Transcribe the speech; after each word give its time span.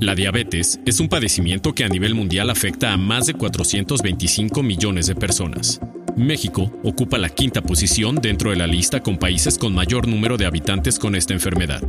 La 0.00 0.14
diabetes 0.14 0.78
es 0.86 1.00
un 1.00 1.08
padecimiento 1.08 1.74
que 1.74 1.82
a 1.82 1.88
nivel 1.88 2.14
mundial 2.14 2.50
afecta 2.50 2.92
a 2.92 2.96
más 2.96 3.26
de 3.26 3.34
425 3.34 4.62
millones 4.62 5.08
de 5.08 5.16
personas. 5.16 5.80
México 6.16 6.72
ocupa 6.84 7.18
la 7.18 7.28
quinta 7.28 7.62
posición 7.62 8.14
dentro 8.14 8.50
de 8.50 8.56
la 8.56 8.68
lista 8.68 9.00
con 9.00 9.18
países 9.18 9.58
con 9.58 9.74
mayor 9.74 10.06
número 10.06 10.36
de 10.36 10.46
habitantes 10.46 11.00
con 11.00 11.16
esta 11.16 11.34
enfermedad, 11.34 11.82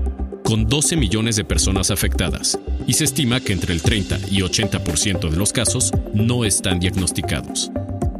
con 0.44 0.66
12 0.66 0.96
millones 0.96 1.36
de 1.36 1.44
personas 1.44 1.92
afectadas, 1.92 2.58
y 2.88 2.94
se 2.94 3.04
estima 3.04 3.42
que 3.42 3.54
entre 3.54 3.74
el 3.74 3.84
30 3.84 4.18
y 4.32 4.42
80% 4.42 5.30
de 5.30 5.38
los 5.38 5.54
casos 5.54 5.92
no 6.12 6.46
están 6.46 6.80
diagnosticados. 6.80 7.72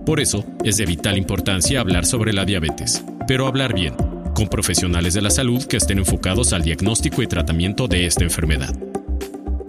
Por 0.06 0.20
eso 0.20 0.46
es 0.64 0.78
de 0.78 0.86
vital 0.86 1.18
importancia 1.18 1.80
hablar 1.80 2.06
sobre 2.06 2.32
la 2.32 2.46
diabetes, 2.46 3.04
pero 3.28 3.48
hablar 3.48 3.74
bien, 3.74 3.96
con 4.36 4.50
profesionales 4.50 5.16
de 5.16 5.24
la 5.24 5.32
salud 5.32 5.64
que 5.66 5.78
estén 5.78 5.98
enfocados 5.98 6.54
al 6.54 6.62
diagnóstico 6.62 7.24
y 7.24 7.28
tratamiento 7.28 7.88
de 7.88 8.06
esta 8.06 8.24
enfermedad. 8.24 8.89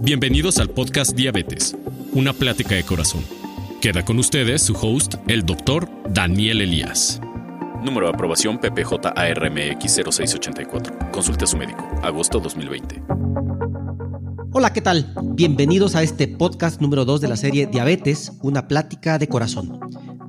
Bienvenidos 0.03 0.59
al 0.59 0.71
podcast 0.71 1.15
Diabetes, 1.15 1.77
una 2.15 2.33
plática 2.33 2.75
de 2.75 2.85
corazón. 2.85 3.23
Queda 3.83 4.03
con 4.03 4.19
ustedes 4.19 4.63
su 4.63 4.73
host, 4.73 5.17
el 5.29 5.45
doctor 5.45 5.91
Daniel 6.09 6.63
Elías. 6.63 7.21
Número 7.85 8.07
de 8.07 8.15
aprobación 8.15 8.59
PPJ-ARMX 8.59 10.03
0684. 10.03 11.11
Consulte 11.13 11.45
a 11.45 11.47
su 11.47 11.59
médico. 11.59 11.87
Agosto 12.03 12.41
2020. 12.41 13.03
Hola, 14.53 14.73
¿qué 14.73 14.81
tal? 14.81 15.13
Bienvenidos 15.35 15.95
a 15.95 16.03
este 16.03 16.29
podcast 16.29 16.81
número 16.81 17.05
2 17.05 17.21
de 17.21 17.29
la 17.29 17.37
serie 17.37 17.67
Diabetes, 17.67 18.33
una 18.41 18.69
plática 18.69 19.19
de 19.19 19.29
corazón 19.29 19.81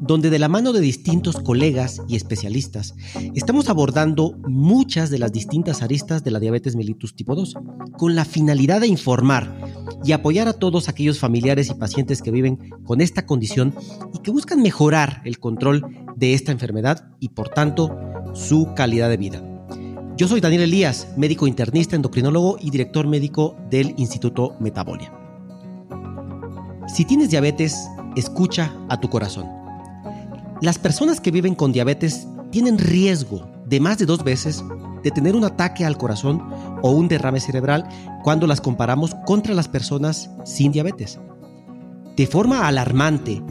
donde 0.01 0.31
de 0.31 0.39
la 0.39 0.49
mano 0.49 0.73
de 0.73 0.81
distintos 0.81 1.37
colegas 1.37 2.01
y 2.09 2.15
especialistas 2.15 2.95
estamos 3.35 3.69
abordando 3.69 4.35
muchas 4.47 5.11
de 5.11 5.19
las 5.19 5.31
distintas 5.31 5.83
aristas 5.83 6.23
de 6.23 6.31
la 6.31 6.39
diabetes 6.39 6.75
mellitus 6.75 7.15
tipo 7.15 7.35
2, 7.35 7.55
con 7.97 8.15
la 8.15 8.25
finalidad 8.25 8.81
de 8.81 8.87
informar 8.87 9.55
y 10.03 10.11
apoyar 10.11 10.47
a 10.47 10.53
todos 10.53 10.89
aquellos 10.89 11.19
familiares 11.19 11.69
y 11.69 11.75
pacientes 11.75 12.23
que 12.23 12.31
viven 12.31 12.57
con 12.83 12.99
esta 12.99 13.27
condición 13.27 13.75
y 14.13 14.19
que 14.19 14.31
buscan 14.31 14.61
mejorar 14.63 15.21
el 15.23 15.39
control 15.39 15.85
de 16.15 16.33
esta 16.33 16.51
enfermedad 16.51 17.11
y 17.19 17.29
por 17.29 17.49
tanto 17.49 17.95
su 18.33 18.73
calidad 18.75 19.09
de 19.09 19.17
vida. 19.17 19.43
Yo 20.17 20.27
soy 20.27 20.41
Daniel 20.41 20.63
Elías, 20.63 21.09
médico 21.15 21.45
internista, 21.45 21.95
endocrinólogo 21.95 22.57
y 22.59 22.71
director 22.71 23.07
médico 23.07 23.55
del 23.69 23.93
Instituto 23.97 24.55
Metabolia. 24.59 25.13
Si 26.87 27.05
tienes 27.05 27.29
diabetes, 27.29 27.87
escucha 28.15 28.75
a 28.89 28.99
tu 28.99 29.09
corazón. 29.09 29.60
Las 30.61 30.77
personas 30.77 31.19
que 31.19 31.31
viven 31.31 31.55
con 31.55 31.71
diabetes 31.71 32.27
tienen 32.51 32.77
riesgo 32.77 33.49
de 33.65 33.79
más 33.79 33.97
de 33.97 34.05
dos 34.05 34.23
veces 34.23 34.63
de 35.01 35.09
tener 35.09 35.35
un 35.35 35.43
ataque 35.43 35.85
al 35.85 35.97
corazón 35.97 36.39
o 36.83 36.91
un 36.91 37.07
derrame 37.07 37.39
cerebral 37.39 37.89
cuando 38.23 38.45
las 38.45 38.61
comparamos 38.61 39.15
contra 39.25 39.55
las 39.55 39.67
personas 39.67 40.29
sin 40.45 40.71
diabetes. 40.71 41.19
De 42.15 42.27
forma 42.27 42.67
alarmante, 42.67 43.41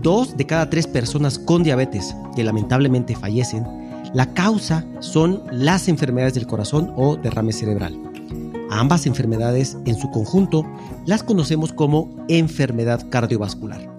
dos 0.00 0.38
de 0.38 0.46
cada 0.46 0.70
tres 0.70 0.86
personas 0.86 1.38
con 1.38 1.62
diabetes 1.64 2.16
que 2.34 2.44
lamentablemente 2.44 3.14
fallecen, 3.14 3.66
la 4.14 4.32
causa 4.32 4.86
son 5.00 5.42
las 5.52 5.86
enfermedades 5.88 6.32
del 6.32 6.46
corazón 6.46 6.94
o 6.96 7.16
derrame 7.16 7.52
cerebral. 7.52 8.00
ambas 8.70 9.04
enfermedades 9.04 9.76
en 9.84 9.96
su 9.96 10.10
conjunto 10.10 10.64
las 11.04 11.22
conocemos 11.22 11.74
como 11.74 12.24
enfermedad 12.28 13.06
cardiovascular. 13.10 13.93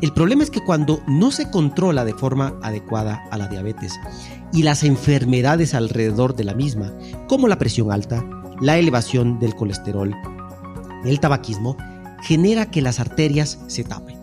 El 0.00 0.14
problema 0.14 0.42
es 0.42 0.50
que 0.50 0.64
cuando 0.64 1.02
no 1.06 1.30
se 1.30 1.50
controla 1.50 2.06
de 2.06 2.14
forma 2.14 2.58
adecuada 2.62 3.22
a 3.30 3.36
la 3.36 3.48
diabetes 3.48 4.00
y 4.50 4.62
las 4.62 4.82
enfermedades 4.82 5.74
alrededor 5.74 6.34
de 6.34 6.44
la 6.44 6.54
misma, 6.54 6.94
como 7.28 7.48
la 7.48 7.58
presión 7.58 7.92
alta, 7.92 8.24
la 8.62 8.78
elevación 8.78 9.38
del 9.38 9.54
colesterol, 9.54 10.14
el 11.04 11.20
tabaquismo, 11.20 11.76
genera 12.22 12.70
que 12.70 12.80
las 12.80 12.98
arterias 12.98 13.58
se 13.66 13.84
tapen. 13.84 14.16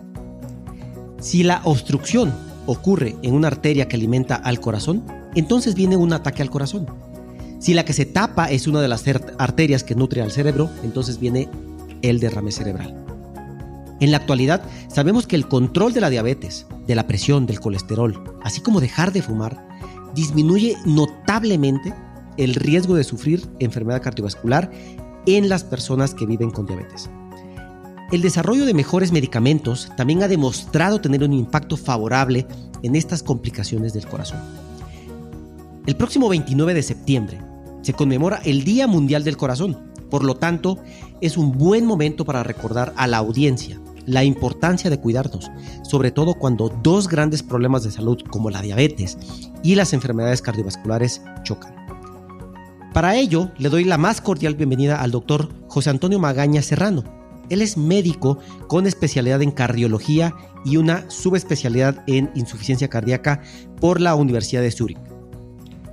Si 1.20 1.44
la 1.44 1.60
obstrucción 1.64 2.34
ocurre 2.66 3.16
en 3.22 3.34
una 3.34 3.48
arteria 3.48 3.86
que 3.86 3.96
alimenta 3.96 4.34
al 4.34 4.60
corazón, 4.60 5.04
entonces 5.36 5.76
viene 5.76 5.96
un 5.96 6.12
ataque 6.12 6.42
al 6.42 6.50
corazón. 6.50 6.86
Si 7.60 7.74
la 7.74 7.84
que 7.84 7.92
se 7.92 8.06
tapa 8.06 8.46
es 8.46 8.66
una 8.66 8.80
de 8.80 8.88
las 8.88 9.04
arterias 9.38 9.84
que 9.84 9.94
nutre 9.94 10.22
al 10.22 10.32
cerebro, 10.32 10.70
entonces 10.82 11.20
viene 11.20 11.48
el 12.02 12.18
derrame 12.18 12.50
cerebral. 12.50 13.07
En 14.00 14.12
la 14.12 14.18
actualidad 14.18 14.62
sabemos 14.88 15.26
que 15.26 15.36
el 15.36 15.48
control 15.48 15.92
de 15.92 16.00
la 16.00 16.10
diabetes, 16.10 16.66
de 16.86 16.94
la 16.94 17.06
presión, 17.06 17.46
del 17.46 17.60
colesterol, 17.60 18.22
así 18.42 18.60
como 18.60 18.80
dejar 18.80 19.12
de 19.12 19.22
fumar, 19.22 19.66
disminuye 20.14 20.76
notablemente 20.84 21.92
el 22.36 22.54
riesgo 22.54 22.94
de 22.94 23.04
sufrir 23.04 23.44
enfermedad 23.58 24.02
cardiovascular 24.02 24.70
en 25.26 25.48
las 25.48 25.64
personas 25.64 26.14
que 26.14 26.26
viven 26.26 26.50
con 26.50 26.66
diabetes. 26.66 27.10
El 28.12 28.22
desarrollo 28.22 28.64
de 28.64 28.72
mejores 28.72 29.12
medicamentos 29.12 29.90
también 29.96 30.22
ha 30.22 30.28
demostrado 30.28 31.00
tener 31.00 31.22
un 31.24 31.34
impacto 31.34 31.76
favorable 31.76 32.46
en 32.82 32.94
estas 32.94 33.22
complicaciones 33.22 33.92
del 33.92 34.06
corazón. 34.06 34.38
El 35.86 35.96
próximo 35.96 36.28
29 36.28 36.72
de 36.72 36.82
septiembre 36.82 37.38
se 37.82 37.92
conmemora 37.92 38.40
el 38.44 38.64
Día 38.64 38.86
Mundial 38.86 39.24
del 39.24 39.36
Corazón. 39.36 39.76
Por 40.08 40.24
lo 40.24 40.36
tanto, 40.36 40.78
es 41.20 41.36
un 41.36 41.52
buen 41.52 41.84
momento 41.84 42.24
para 42.24 42.42
recordar 42.42 42.94
a 42.96 43.06
la 43.06 43.18
audiencia 43.18 43.78
la 44.08 44.24
importancia 44.24 44.90
de 44.90 44.98
cuidarnos, 44.98 45.50
sobre 45.82 46.10
todo 46.10 46.34
cuando 46.34 46.70
dos 46.82 47.08
grandes 47.08 47.42
problemas 47.42 47.84
de 47.84 47.90
salud 47.90 48.18
como 48.28 48.50
la 48.50 48.62
diabetes 48.62 49.18
y 49.62 49.74
las 49.74 49.92
enfermedades 49.92 50.42
cardiovasculares 50.42 51.22
chocan. 51.44 51.74
Para 52.94 53.16
ello, 53.16 53.52
le 53.58 53.68
doy 53.68 53.84
la 53.84 53.98
más 53.98 54.20
cordial 54.20 54.54
bienvenida 54.54 55.00
al 55.00 55.10
doctor 55.10 55.50
José 55.68 55.90
Antonio 55.90 56.18
Magaña 56.18 56.62
Serrano. 56.62 57.04
Él 57.50 57.62
es 57.62 57.76
médico 57.76 58.38
con 58.66 58.86
especialidad 58.86 59.42
en 59.42 59.50
cardiología 59.50 60.34
y 60.64 60.78
una 60.78 61.08
subespecialidad 61.10 62.02
en 62.06 62.30
insuficiencia 62.34 62.88
cardíaca 62.88 63.42
por 63.80 64.00
la 64.00 64.14
Universidad 64.14 64.62
de 64.62 64.70
Zúrich. 64.70 64.98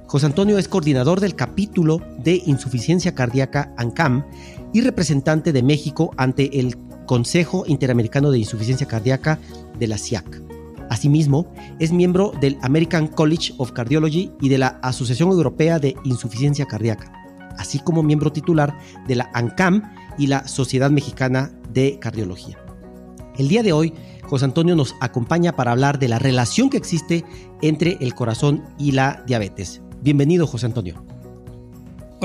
José 0.08 0.28
Antonio 0.28 0.58
es 0.58 0.70
coordinador 0.70 1.20
del 1.20 1.36
capítulo 1.36 2.02
de 2.20 2.42
insuficiencia 2.46 3.14
cardíaca 3.14 3.74
ANCAM 3.78 4.26
y 4.74 4.82
representante 4.82 5.52
de 5.52 5.64
México 5.64 6.12
ante 6.18 6.60
el 6.60 6.78
Consejo 7.06 7.64
Interamericano 7.68 8.32
de 8.32 8.40
Insuficiencia 8.40 8.88
Cardíaca 8.88 9.40
de 9.78 9.88
la 9.88 9.98
CIAC. 9.98 10.42
Asimismo, 10.90 11.52
es 11.80 11.92
miembro 11.92 12.32
del 12.40 12.58
American 12.62 13.08
College 13.08 13.54
of 13.58 13.72
Cardiology 13.72 14.32
y 14.42 14.50
de 14.50 14.58
la 14.58 14.80
Asociación 14.84 15.30
Europea 15.30 15.80
de 15.80 15.96
Insuficiencia 16.04 16.66
Cardíaca, 16.66 17.12
así 17.58 17.80
como 17.80 18.04
miembro 18.04 18.32
titular 18.32 18.78
de 19.08 19.16
la 19.16 19.30
ANCAM 19.34 19.84
y 20.18 20.28
la 20.28 20.48
Sociedad 20.48 20.92
Mexicana 20.92 21.52
de 21.74 21.98
Cardiología. 22.00 22.60
El 23.38 23.48
día 23.48 23.64
de 23.64 23.74
hoy, 23.74 23.94
José 24.24 24.46
Antonio 24.46 24.76
nos 24.76 24.96
acompaña 25.02 25.56
para 25.56 25.72
hablar 25.72 26.00
de 26.00 26.08
la 26.08 26.20
relación 26.20 26.70
que 26.70 26.78
existe 26.78 27.26
entre 27.62 27.98
el 28.00 28.16
corazón 28.16 28.64
y 28.78 28.92
la 28.92 29.24
diabetes. 29.28 29.82
Bienvenido, 30.02 30.48
José 30.48 30.68
Antonio. 30.68 31.15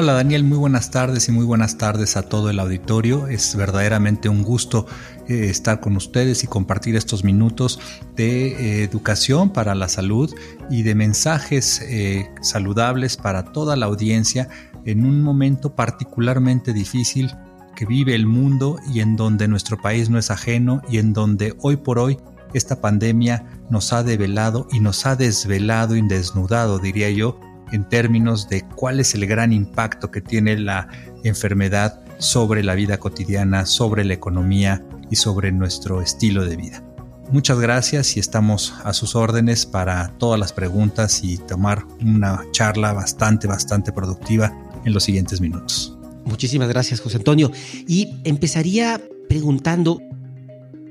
Hola 0.00 0.14
Daniel, 0.14 0.44
muy 0.44 0.56
buenas 0.56 0.90
tardes 0.90 1.28
y 1.28 1.32
muy 1.32 1.44
buenas 1.44 1.76
tardes 1.76 2.16
a 2.16 2.22
todo 2.22 2.48
el 2.48 2.58
auditorio. 2.58 3.26
Es 3.26 3.54
verdaderamente 3.54 4.30
un 4.30 4.42
gusto 4.42 4.86
eh, 5.28 5.50
estar 5.50 5.80
con 5.80 5.94
ustedes 5.94 6.42
y 6.42 6.46
compartir 6.46 6.96
estos 6.96 7.22
minutos 7.22 7.78
de 8.16 8.46
eh, 8.46 8.82
educación 8.82 9.52
para 9.52 9.74
la 9.74 9.90
salud 9.90 10.34
y 10.70 10.84
de 10.84 10.94
mensajes 10.94 11.82
eh, 11.82 12.30
saludables 12.40 13.18
para 13.18 13.52
toda 13.52 13.76
la 13.76 13.84
audiencia 13.84 14.48
en 14.86 15.04
un 15.04 15.20
momento 15.20 15.76
particularmente 15.76 16.72
difícil 16.72 17.30
que 17.76 17.84
vive 17.84 18.14
el 18.14 18.26
mundo 18.26 18.78
y 18.90 19.00
en 19.00 19.16
donde 19.16 19.48
nuestro 19.48 19.82
país 19.82 20.08
no 20.08 20.18
es 20.18 20.30
ajeno 20.30 20.80
y 20.88 20.96
en 20.96 21.12
donde 21.12 21.54
hoy 21.60 21.76
por 21.76 21.98
hoy 21.98 22.16
esta 22.54 22.80
pandemia 22.80 23.44
nos 23.68 23.92
ha 23.92 24.02
develado 24.02 24.66
y 24.72 24.80
nos 24.80 25.04
ha 25.04 25.14
desvelado 25.14 25.94
y 25.94 26.00
desnudado, 26.08 26.78
diría 26.78 27.10
yo, 27.10 27.38
en 27.72 27.88
términos 27.88 28.48
de 28.48 28.62
cuál 28.62 29.00
es 29.00 29.14
el 29.14 29.26
gran 29.26 29.52
impacto 29.52 30.10
que 30.10 30.20
tiene 30.20 30.58
la 30.58 30.88
enfermedad 31.24 32.00
sobre 32.18 32.62
la 32.62 32.74
vida 32.74 32.98
cotidiana, 32.98 33.66
sobre 33.66 34.04
la 34.04 34.14
economía 34.14 34.84
y 35.10 35.16
sobre 35.16 35.52
nuestro 35.52 36.02
estilo 36.02 36.44
de 36.44 36.56
vida. 36.56 36.84
Muchas 37.30 37.60
gracias 37.60 38.16
y 38.16 38.20
estamos 38.20 38.74
a 38.84 38.92
sus 38.92 39.14
órdenes 39.14 39.64
para 39.64 40.08
todas 40.18 40.38
las 40.38 40.52
preguntas 40.52 41.22
y 41.22 41.38
tomar 41.38 41.86
una 42.00 42.44
charla 42.50 42.92
bastante, 42.92 43.46
bastante 43.46 43.92
productiva 43.92 44.52
en 44.84 44.92
los 44.92 45.04
siguientes 45.04 45.40
minutos. 45.40 45.96
Muchísimas 46.24 46.68
gracias, 46.68 47.00
José 47.00 47.18
Antonio. 47.18 47.52
Y 47.86 48.20
empezaría 48.24 49.00
preguntando, 49.28 50.00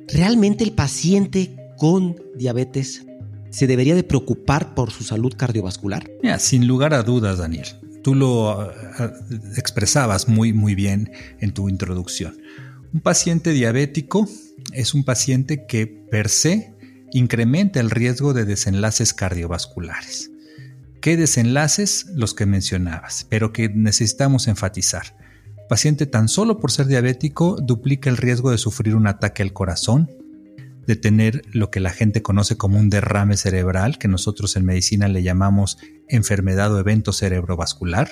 ¿realmente 0.08 0.64
el 0.64 0.72
paciente 0.72 1.56
con 1.78 2.16
diabetes 2.36 3.06
se 3.50 3.68
debería 3.68 3.96
de 3.96 4.04
preocupar 4.04 4.76
por 4.76 4.92
su 4.92 5.04
salud 5.04 5.34
cardiovascular? 5.36 6.10
sin 6.40 6.68
lugar 6.68 6.94
a 6.94 7.04
dudas, 7.04 7.38
Daniel. 7.38 7.68
Tú 8.04 8.16
lo 8.16 8.58
uh, 8.58 8.72
expresabas 9.58 10.28
muy, 10.28 10.54
muy 10.54 10.76
bien 10.76 11.12
en 11.40 11.54
tu 11.54 11.70
introducción. 11.70 12.38
Un 12.94 13.02
paciente 13.02 13.52
diabético 13.52 14.28
es 14.74 14.94
un 14.94 15.04
paciente 15.04 15.66
que 15.68 15.88
per 15.88 16.30
se 16.30 16.74
incrementa 17.12 17.80
el 17.80 17.90
riesgo 17.90 18.34
de 18.34 18.46
desenlaces 18.46 19.14
cardiovasculares. 19.14 20.32
¿Qué 21.02 21.18
desenlaces? 21.18 22.08
Los 22.14 22.34
que 22.34 22.46
mencionabas, 22.46 23.26
pero 23.30 23.54
que 23.54 23.70
necesitamos 23.70 24.48
enfatizar. 24.48 25.16
paciente 25.70 26.08
tan 26.08 26.28
solo 26.28 26.60
por 26.60 26.72
ser 26.72 26.88
diabético 26.88 27.58
duplica 27.62 28.10
el 28.10 28.18
riesgo 28.18 28.52
de 28.52 28.58
sufrir 28.58 28.96
un 28.96 29.08
ataque 29.08 29.44
al 29.44 29.54
corazón, 29.54 30.10
de 30.86 30.96
tener 30.96 31.44
lo 31.52 31.70
que 31.70 31.80
la 31.80 31.92
gente 31.92 32.22
conoce 32.22 32.58
como 32.58 32.80
un 32.80 32.90
derrame 32.90 33.38
cerebral, 33.38 33.98
que 33.98 34.08
nosotros 34.08 34.56
en 34.56 34.66
medicina 34.66 35.08
le 35.08 35.24
llamamos 35.24 35.78
enfermedad 36.08 36.74
o 36.74 36.80
evento 36.80 37.14
cerebrovascular. 37.14 38.10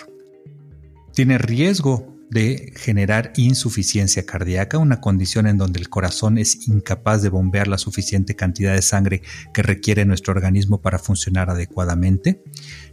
Tiene 1.13 1.37
riesgo 1.37 2.15
de 2.29 2.73
generar 2.75 3.31
insuficiencia 3.37 4.25
cardíaca, 4.25 4.77
una 4.77 4.99
condición 4.99 5.47
en 5.47 5.57
donde 5.57 5.79
el 5.79 5.89
corazón 5.89 6.37
es 6.37 6.67
incapaz 6.67 7.21
de 7.21 7.29
bombear 7.29 7.67
la 7.67 7.77
suficiente 7.77 8.35
cantidad 8.35 8.73
de 8.73 8.81
sangre 8.81 9.21
que 9.53 9.63
requiere 9.63 10.05
nuestro 10.05 10.33
organismo 10.33 10.81
para 10.81 10.99
funcionar 10.99 11.49
adecuadamente. 11.49 12.43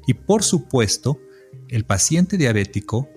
Y 0.06 0.14
por 0.14 0.44
supuesto, 0.44 1.20
el 1.68 1.84
paciente 1.84 2.36
diabético 2.36 3.08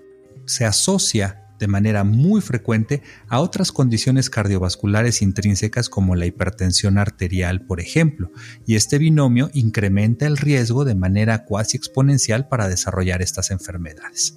se 0.46 0.66
asocia 0.66 1.47
de 1.60 1.68
manera 1.68 2.04
muy 2.04 2.42
frecuente 2.42 3.02
a 3.28 3.40
otras 3.40 3.72
condiciones 3.72 4.30
cardiovasculares 4.30 5.22
intrínsecas 5.22 5.90
como 5.90 6.16
la 6.16 6.26
hipertensión 6.26 6.98
arterial, 6.98 7.62
por 7.62 7.80
ejemplo, 7.80 8.32
y 8.66 8.76
este 8.76 8.98
binomio 8.98 9.50
incrementa 9.54 10.28
el 10.28 10.38
riesgo 10.38 10.86
de 10.86 10.96
manera 10.96 11.46
cuasi 11.46 11.78
exponencial 11.78 12.48
para 12.48 12.68
desarrollar 12.68 13.22
estas 13.22 13.52
enfermedades. 13.52 14.36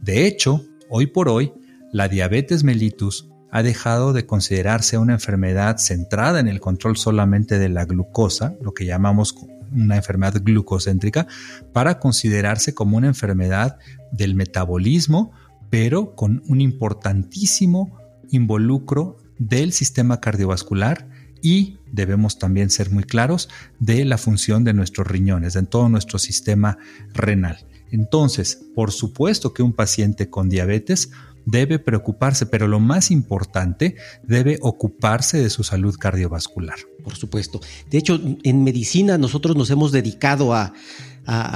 De 0.00 0.26
hecho, 0.26 0.66
Hoy 0.94 1.06
por 1.06 1.30
hoy, 1.30 1.54
la 1.90 2.06
diabetes 2.08 2.64
mellitus 2.64 3.26
ha 3.50 3.62
dejado 3.62 4.12
de 4.12 4.26
considerarse 4.26 4.98
una 4.98 5.14
enfermedad 5.14 5.78
centrada 5.78 6.38
en 6.38 6.48
el 6.48 6.60
control 6.60 6.98
solamente 6.98 7.58
de 7.58 7.70
la 7.70 7.86
glucosa, 7.86 8.56
lo 8.60 8.74
que 8.74 8.84
llamamos 8.84 9.34
una 9.72 9.96
enfermedad 9.96 10.42
glucocéntrica, 10.44 11.26
para 11.72 11.98
considerarse 11.98 12.74
como 12.74 12.98
una 12.98 13.06
enfermedad 13.06 13.78
del 14.10 14.34
metabolismo, 14.34 15.32
pero 15.72 16.14
con 16.14 16.42
un 16.48 16.60
importantísimo 16.60 17.98
involucro 18.28 19.16
del 19.38 19.72
sistema 19.72 20.20
cardiovascular 20.20 21.08
y 21.40 21.78
debemos 21.90 22.38
también 22.38 22.68
ser 22.68 22.90
muy 22.90 23.04
claros 23.04 23.48
de 23.80 24.04
la 24.04 24.18
función 24.18 24.64
de 24.64 24.74
nuestros 24.74 25.06
riñones, 25.06 25.54
de 25.54 25.62
todo 25.62 25.88
nuestro 25.88 26.18
sistema 26.18 26.76
renal. 27.14 27.66
Entonces, 27.90 28.60
por 28.74 28.92
supuesto 28.92 29.54
que 29.54 29.62
un 29.62 29.72
paciente 29.72 30.28
con 30.28 30.50
diabetes 30.50 31.10
debe 31.46 31.78
preocuparse, 31.78 32.44
pero 32.44 32.68
lo 32.68 32.78
más 32.78 33.10
importante, 33.10 33.96
debe 34.22 34.58
ocuparse 34.60 35.38
de 35.38 35.48
su 35.48 35.64
salud 35.64 35.96
cardiovascular. 35.98 36.76
Por 37.02 37.16
supuesto. 37.16 37.62
De 37.90 37.96
hecho, 37.96 38.20
en 38.42 38.62
medicina 38.62 39.16
nosotros 39.16 39.56
nos 39.56 39.70
hemos 39.70 39.90
dedicado 39.90 40.52
a, 40.52 40.74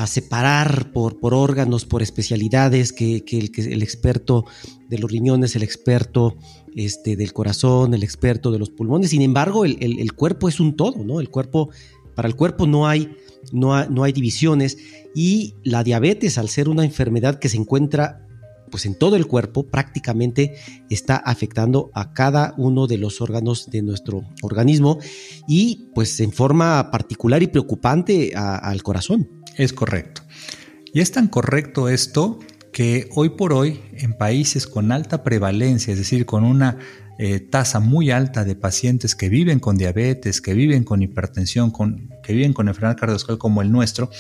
separar 0.07 0.93
por, 0.93 1.17
órganos, 1.23 1.85
por 1.85 2.03
especialidades, 2.03 2.93
que, 2.93 3.25
el, 3.27 3.83
experto 3.83 4.45
de 4.89 4.99
los 4.99 5.11
riñones, 5.11 5.57
el 5.57 5.63
experto 5.63 6.37
este, 6.75 7.17
del 7.17 7.33
corazón, 7.33 7.95
el 7.95 8.03
experto 8.03 8.51
de 8.51 8.59
los 8.59 8.71
pulmones. 8.71 9.11
Sin 9.11 9.23
embargo, 9.23 9.65
el, 9.65 9.79
el 9.81 10.13
cuerpo 10.13 10.49
es 10.49 10.61
un 10.61 10.77
todo, 10.77 11.05
¿no? 11.05 11.21
El 11.21 11.31
cuerpo, 11.31 11.71
para 12.15 12.29
el 12.29 12.37
cuerpo 12.37 12.67
no 12.67 12.87
hay 12.87 13.11
no, 13.53 14.05
hay 14.05 14.13
divisiones 14.13 14.79
y 15.15 15.55
la 15.63 15.85
diabetes, 15.85 16.39
al 16.39 16.49
ser 16.49 16.69
una 16.69 16.85
enfermedad 16.85 17.39
que 17.39 17.49
se 17.49 17.57
encuentra 17.57 18.23
pues 18.71 18.85
en 18.85 18.99
todo 18.99 19.15
el 19.15 19.29
cuerpo 19.29 19.63
prácticamente 19.63 20.57
está 20.91 21.17
afectando 21.17 21.91
a 21.95 22.13
cada 22.13 22.53
uno 22.59 22.89
de 22.89 22.99
los 22.99 23.21
órganos 23.21 23.71
de 23.71 23.81
nuestro 23.81 24.25
organismo 24.43 24.99
y 25.47 25.89
pues 25.95 26.19
en 26.19 26.33
forma 26.33 26.91
particular 26.91 27.45
y 27.45 27.47
preocupante 27.47 28.33
al 28.35 28.83
corazón. 28.83 29.45
Es 29.57 29.73
correcto. 29.73 30.23
Y 30.93 31.01
es 31.01 31.13
tan 31.13 31.29
correcto 31.29 31.89
esto 31.89 32.39
que 32.73 33.09
hoy 33.15 33.31
por 33.31 33.53
hoy 33.53 33.81
en 33.95 34.13
países 34.13 34.67
con 34.67 34.93
alta 34.93 35.23
prevalencia, 35.23 35.93
es 35.93 35.99
decir, 35.99 36.27
con 36.27 36.45
una 36.45 36.79
eh, 37.19 37.41
tasa 37.41 37.81
muy 37.81 38.11
alta 38.11 38.45
de 38.45 38.55
pacientes 38.55 39.15
que 39.15 39.31
viven 39.31 39.59
con 39.59 39.79
diabetes, 39.79 40.43
que 40.43 40.53
viven 40.53 40.85
con 40.85 41.01
hipertensión, 41.01 41.71
con, 41.71 42.11
que 42.23 42.35
viven 42.35 42.53
con 42.53 42.69
enfermedad 42.69 42.99
cardiovascular 42.99 43.39
como 43.39 43.63
el 43.63 43.73
nuestro, 43.73 44.11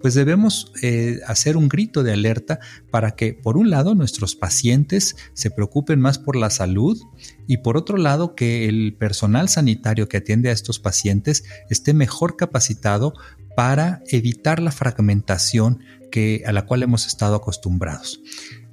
pues 0.00 0.14
debemos 0.14 0.72
eh, 0.80 1.20
hacer 1.26 1.58
un 1.58 1.68
grito 1.68 2.02
de 2.02 2.14
alerta 2.14 2.58
para 2.90 3.10
que, 3.10 3.34
por 3.34 3.58
un 3.58 3.68
lado, 3.68 3.94
nuestros 3.94 4.36
pacientes 4.36 5.16
se 5.34 5.50
preocupen 5.50 6.00
más 6.00 6.18
por 6.18 6.34
la 6.34 6.48
salud 6.48 6.98
y, 7.46 7.58
por 7.58 7.76
otro 7.76 7.98
lado, 7.98 8.34
que 8.34 8.66
el 8.66 8.96
personal 8.98 9.50
sanitario 9.50 10.08
que 10.08 10.16
atiende 10.16 10.48
a 10.48 10.52
estos 10.52 10.78
pacientes 10.78 11.44
esté 11.68 11.92
mejor 11.92 12.36
capacitado 12.36 13.12
para 13.56 14.02
evitar 14.08 14.60
la 14.60 14.70
fragmentación 14.70 15.80
que, 16.12 16.44
a 16.46 16.52
la 16.52 16.66
cual 16.66 16.84
hemos 16.84 17.06
estado 17.08 17.34
acostumbrados 17.34 18.20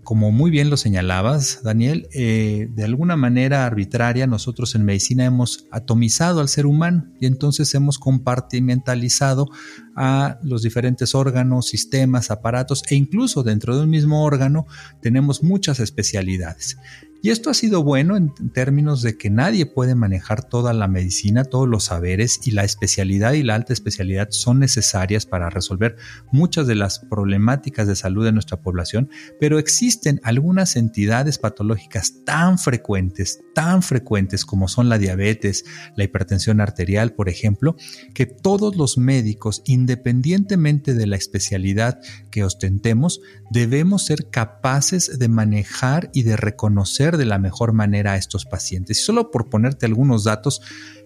como 0.04 0.32
muy 0.32 0.52
bien 0.52 0.70
lo 0.70 0.78
señalabas, 0.78 1.62
Daniel, 1.64 2.08
eh, 2.14 2.68
de 2.70 2.84
alguna 2.84 3.16
manera 3.16 3.66
arbitraria 3.66 4.28
nosotros 4.28 4.76
en 4.76 4.84
medicina 4.84 5.26
hemos 5.26 5.66
atomizado 5.72 6.42
al 6.42 6.50
ser 6.50 6.66
humano 6.66 7.06
y 7.20 7.26
entonces 7.26 7.74
hemos 7.74 8.00
compartimentalizado 8.00 9.50
a 9.96 10.40
los 10.44 10.62
diferentes 10.62 11.16
órganos, 11.16 11.68
sistemas, 11.68 12.32
aparatos 12.32 12.84
e 12.90 12.96
incluso 12.96 13.44
dentro 13.44 13.78
de 13.78 13.84
un 13.84 13.90
mismo 13.90 14.24
órgano 14.24 14.68
tenemos 15.02 15.42
muchas 15.42 15.80
especialidades. 15.80 16.78
Y 17.25 17.30
esto 17.30 17.50
ha 17.50 17.54
sido 17.54 17.86
bueno 17.86 18.18
en 18.18 18.34
términos 18.52 19.02
de 19.02 19.18
que 19.18 19.30
nadie 19.30 19.66
puede 19.66 19.96
manejar 19.96 20.44
toda 20.44 20.74
la 20.74 20.90
medicina, 20.90 21.46
todos 21.46 21.70
los 21.70 21.86
saberes 21.86 22.42
y 22.44 22.52
la 22.52 22.66
especialidad 22.66 23.31
y 23.31 23.44
la 23.44 23.56
alta 23.56 23.72
especialidad 23.72 24.28
son 24.31 24.60
necesarias 24.60 25.25
para 25.25 25.50
resolver 25.50 25.96
muchas 26.34 26.68
de 26.68 26.75
las 26.75 27.00
problemáticas 27.00 27.88
de 27.88 27.96
salud 27.96 28.25
de 28.25 28.34
nuestra 28.34 28.60
población, 28.60 29.10
pero 29.40 29.58
existen 29.58 30.20
algunas 30.24 30.75
entidades 30.75 31.38
patológicas 31.38 32.25
tan 32.25 32.60
frecuentes, 32.60 33.40
tan 33.56 33.84
frecuentes 33.84 34.44
como 34.44 34.68
son 34.68 34.90
la 34.90 34.98
diabetes, 34.98 35.64
la 35.96 36.04
hipertensión 36.04 36.60
arterial, 36.60 37.14
por 37.14 37.30
ejemplo, 37.30 37.78
que 38.14 38.25
todos 38.25 38.75
los 38.75 38.98
médicos, 38.98 39.62
independientemente 39.66 40.94
de 40.94 41.08
la 41.08 41.16
especialidad 41.16 42.02
que 42.31 42.44
ostentemos, 42.44 43.22
debemos 43.50 44.04
ser 44.04 44.30
capaces 44.30 45.20
de 45.20 45.30
manejar 45.30 46.10
y 46.14 46.24
de 46.24 46.36
reconocer 46.36 47.12
de 47.18 47.25
la 47.25 47.39
mejor 47.39 47.74
manera 47.74 48.13
a 48.13 48.18
estos 48.18 48.45
pacientes. 48.45 49.00
Y 49.00 49.04
solo 49.04 49.31
por 49.31 49.50
ponerte 49.50 49.86
algunos 49.86 50.24
datos 50.24 50.62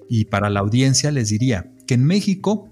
y 0.09 0.25
para 0.25 0.49
la 0.49 0.61
audiencia 0.61 1.11
les 1.11 1.29
diría 1.29 1.71
que 1.85 1.95
en 1.95 2.05
México 2.05 2.69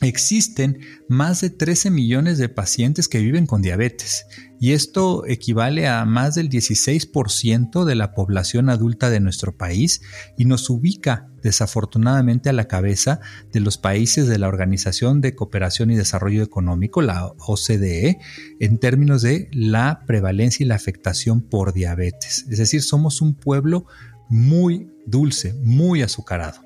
existen 0.00 0.80
más 1.08 1.40
de 1.40 1.50
13 1.50 1.90
millones 1.90 2.38
de 2.38 2.48
pacientes 2.48 3.08
que 3.08 3.18
viven 3.18 3.46
con 3.46 3.62
diabetes 3.62 4.26
y 4.60 4.72
esto 4.72 5.26
equivale 5.26 5.88
a 5.88 6.04
más 6.04 6.34
del 6.34 6.50
16% 6.50 7.84
de 7.84 7.94
la 7.94 8.12
población 8.12 8.68
adulta 8.68 9.08
de 9.08 9.18
nuestro 9.18 9.56
país 9.56 10.02
y 10.36 10.44
nos 10.44 10.68
ubica 10.68 11.28
desafortunadamente 11.42 12.50
a 12.50 12.52
la 12.52 12.68
cabeza 12.68 13.20
de 13.52 13.60
los 13.60 13.78
países 13.78 14.28
de 14.28 14.38
la 14.38 14.48
Organización 14.48 15.22
de 15.22 15.34
Cooperación 15.34 15.90
y 15.90 15.96
Desarrollo 15.96 16.42
Económico, 16.42 17.00
la 17.00 17.32
OCDE, 17.38 18.18
en 18.60 18.78
términos 18.78 19.22
de 19.22 19.48
la 19.50 20.04
prevalencia 20.06 20.62
y 20.62 20.68
la 20.68 20.74
afectación 20.74 21.40
por 21.40 21.72
diabetes. 21.72 22.44
Es 22.50 22.58
decir, 22.58 22.82
somos 22.82 23.22
un 23.22 23.34
pueblo 23.34 23.86
muy 24.28 24.90
dulce, 25.06 25.54
muy 25.64 26.02
azucarado. 26.02 26.60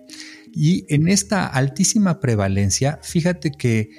Y 0.55 0.87
en 0.89 1.09
esta 1.09 1.47
altísima 1.47 2.21
prevalencia, 2.21 3.01
fíjate 3.03 3.51
que 3.51 3.91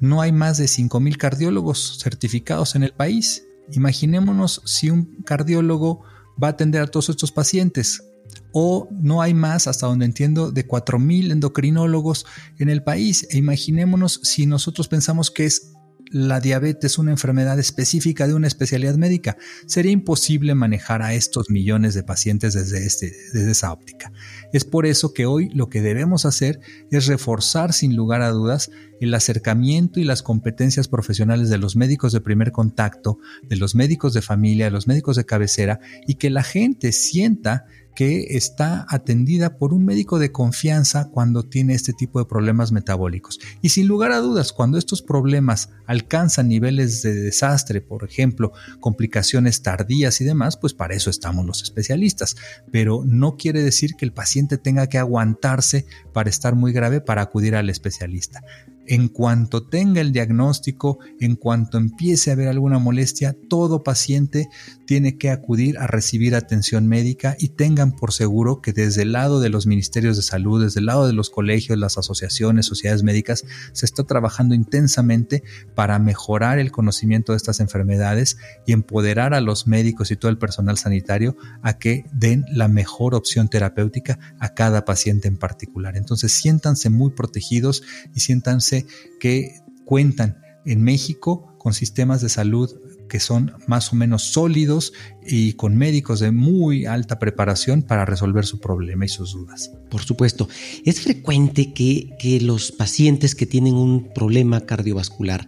no 0.00 0.20
hay 0.20 0.32
más 0.32 0.58
de 0.58 0.64
5.000 0.64 1.16
cardiólogos 1.16 1.98
certificados 2.00 2.74
en 2.74 2.84
el 2.84 2.92
país. 2.92 3.44
Imaginémonos 3.72 4.62
si 4.64 4.90
un 4.90 5.22
cardiólogo 5.24 6.02
va 6.42 6.48
a 6.48 6.50
atender 6.52 6.82
a 6.82 6.86
todos 6.86 7.08
estos 7.08 7.32
pacientes. 7.32 8.04
O 8.52 8.88
no 8.90 9.22
hay 9.22 9.34
más, 9.34 9.66
hasta 9.66 9.86
donde 9.86 10.04
entiendo, 10.04 10.52
de 10.52 10.66
4.000 10.66 11.32
endocrinólogos 11.32 12.26
en 12.58 12.68
el 12.68 12.82
país. 12.82 13.26
E 13.30 13.38
imaginémonos 13.38 14.20
si 14.22 14.46
nosotros 14.46 14.88
pensamos 14.88 15.30
que 15.30 15.46
es 15.46 15.71
la 16.12 16.40
diabetes 16.40 16.98
una 16.98 17.10
enfermedad 17.10 17.58
específica 17.58 18.26
de 18.26 18.34
una 18.34 18.46
especialidad 18.46 18.96
médica. 18.96 19.38
Sería 19.66 19.92
imposible 19.92 20.54
manejar 20.54 21.02
a 21.02 21.14
estos 21.14 21.50
millones 21.50 21.94
de 21.94 22.02
pacientes 22.02 22.52
desde, 22.52 22.84
este, 22.84 23.12
desde 23.32 23.50
esa 23.50 23.72
óptica. 23.72 24.12
Es 24.52 24.64
por 24.64 24.84
eso 24.86 25.14
que 25.14 25.26
hoy 25.26 25.48
lo 25.54 25.70
que 25.70 25.80
debemos 25.80 26.26
hacer 26.26 26.60
es 26.90 27.06
reforzar 27.06 27.72
sin 27.72 27.96
lugar 27.96 28.20
a 28.20 28.30
dudas 28.30 28.70
el 29.00 29.14
acercamiento 29.14 29.98
y 29.98 30.04
las 30.04 30.22
competencias 30.22 30.86
profesionales 30.86 31.48
de 31.48 31.58
los 31.58 31.74
médicos 31.74 32.12
de 32.12 32.20
primer 32.20 32.52
contacto, 32.52 33.18
de 33.42 33.56
los 33.56 33.74
médicos 33.74 34.12
de 34.12 34.22
familia, 34.22 34.66
de 34.66 34.70
los 34.70 34.86
médicos 34.86 35.16
de 35.16 35.24
cabecera 35.24 35.80
y 36.06 36.16
que 36.16 36.30
la 36.30 36.44
gente 36.44 36.92
sienta 36.92 37.64
que 37.94 38.36
está 38.36 38.86
atendida 38.88 39.58
por 39.58 39.72
un 39.72 39.84
médico 39.84 40.18
de 40.18 40.32
confianza 40.32 41.08
cuando 41.10 41.42
tiene 41.42 41.74
este 41.74 41.92
tipo 41.92 42.18
de 42.18 42.24
problemas 42.24 42.72
metabólicos. 42.72 43.38
Y 43.60 43.70
sin 43.70 43.86
lugar 43.86 44.12
a 44.12 44.18
dudas, 44.18 44.52
cuando 44.52 44.78
estos 44.78 45.02
problemas 45.02 45.70
alcanzan 45.86 46.48
niveles 46.48 47.02
de 47.02 47.14
desastre, 47.14 47.80
por 47.80 48.04
ejemplo, 48.04 48.52
complicaciones 48.80 49.62
tardías 49.62 50.20
y 50.20 50.24
demás, 50.24 50.56
pues 50.56 50.74
para 50.74 50.94
eso 50.94 51.10
estamos 51.10 51.44
los 51.44 51.62
especialistas. 51.62 52.36
Pero 52.70 53.04
no 53.06 53.36
quiere 53.36 53.62
decir 53.62 53.94
que 53.96 54.04
el 54.04 54.12
paciente 54.12 54.58
tenga 54.58 54.88
que 54.88 54.98
aguantarse 54.98 55.86
para 56.12 56.30
estar 56.30 56.54
muy 56.54 56.72
grave 56.72 57.00
para 57.00 57.22
acudir 57.22 57.54
al 57.54 57.70
especialista. 57.70 58.42
En 58.86 59.08
cuanto 59.08 59.62
tenga 59.62 60.00
el 60.00 60.12
diagnóstico, 60.12 60.98
en 61.20 61.36
cuanto 61.36 61.78
empiece 61.78 62.30
a 62.30 62.32
haber 62.34 62.48
alguna 62.48 62.78
molestia, 62.78 63.36
todo 63.48 63.82
paciente 63.82 64.48
tiene 64.86 65.16
que 65.16 65.30
acudir 65.30 65.78
a 65.78 65.86
recibir 65.86 66.34
atención 66.34 66.86
médica 66.88 67.36
y 67.38 67.50
tengan 67.50 67.92
por 67.92 68.12
seguro 68.12 68.60
que 68.60 68.72
desde 68.72 69.02
el 69.02 69.12
lado 69.12 69.40
de 69.40 69.48
los 69.48 69.66
ministerios 69.66 70.16
de 70.16 70.22
salud, 70.22 70.62
desde 70.62 70.80
el 70.80 70.86
lado 70.86 71.06
de 71.06 71.12
los 71.12 71.30
colegios, 71.30 71.78
las 71.78 71.96
asociaciones, 71.96 72.66
sociedades 72.66 73.02
médicas, 73.02 73.44
se 73.72 73.86
está 73.86 74.04
trabajando 74.04 74.54
intensamente 74.54 75.42
para 75.74 75.98
mejorar 75.98 76.58
el 76.58 76.72
conocimiento 76.72 77.32
de 77.32 77.36
estas 77.36 77.60
enfermedades 77.60 78.36
y 78.66 78.72
empoderar 78.72 79.34
a 79.34 79.40
los 79.40 79.66
médicos 79.66 80.10
y 80.10 80.16
todo 80.16 80.30
el 80.30 80.38
personal 80.38 80.76
sanitario 80.76 81.36
a 81.62 81.78
que 81.78 82.04
den 82.12 82.44
la 82.50 82.68
mejor 82.68 83.14
opción 83.14 83.48
terapéutica 83.48 84.18
a 84.38 84.54
cada 84.54 84.84
paciente 84.84 85.28
en 85.28 85.36
particular. 85.36 85.96
Entonces 85.96 86.32
siéntanse 86.32 86.90
muy 86.90 87.12
protegidos 87.12 87.82
y 88.14 88.20
siéntanse 88.20 88.71
que 89.20 89.60
cuentan 89.84 90.38
en 90.64 90.82
México 90.82 91.54
con 91.58 91.74
sistemas 91.74 92.20
de 92.20 92.28
salud 92.28 92.70
que 93.12 93.20
son 93.20 93.52
más 93.66 93.92
o 93.92 93.96
menos 93.96 94.22
sólidos 94.22 94.94
y 95.22 95.52
con 95.52 95.76
médicos 95.76 96.18
de 96.20 96.30
muy 96.30 96.86
alta 96.86 97.18
preparación 97.18 97.82
para 97.82 98.06
resolver 98.06 98.46
su 98.46 98.58
problema 98.58 99.04
y 99.04 99.08
sus 99.08 99.34
dudas. 99.34 99.70
Por 99.90 100.00
supuesto, 100.00 100.48
es 100.86 101.02
frecuente 101.02 101.74
que, 101.74 102.40
los 102.40 102.72
pacientes 102.72 103.34
que 103.34 103.44
tienen 103.44 103.74
un 103.74 104.14
problema 104.14 104.62
cardiovascular, 104.62 105.46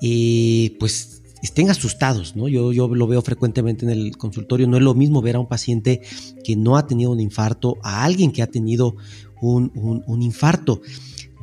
eh, 0.00 0.78
pues 0.80 1.20
estén 1.42 1.68
asustados, 1.68 2.36
¿no? 2.36 2.48
Yo, 2.48 2.72
yo 2.72 2.88
lo 2.88 3.06
veo 3.06 3.20
frecuentemente 3.20 3.84
en 3.84 3.90
el 3.90 4.16
consultorio, 4.16 4.66
no 4.66 4.78
es 4.78 4.82
lo 4.82 4.94
mismo 4.94 5.20
ver 5.20 5.36
a 5.36 5.40
un 5.40 5.48
paciente 5.48 6.00
que 6.42 6.56
no 6.56 6.78
ha 6.78 6.86
tenido 6.86 7.10
un 7.10 7.20
infarto, 7.20 7.76
a 7.82 8.02
alguien 8.02 8.32
que 8.32 8.40
ha 8.40 8.46
tenido 8.46 8.96
un, 9.42 9.70
un 10.06 10.22
infarto. 10.22 10.80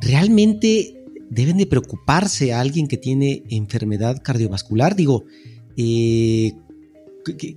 Realmente 0.00 0.96
deben 1.30 1.58
de 1.58 1.66
preocuparse 1.66 2.52
a 2.52 2.60
alguien 2.60 2.88
que 2.88 2.96
tiene 2.96 3.44
enfermedad 3.50 4.22
cardiovascular? 4.22 4.96
Digo, 4.96 5.24
eh, 5.76 6.52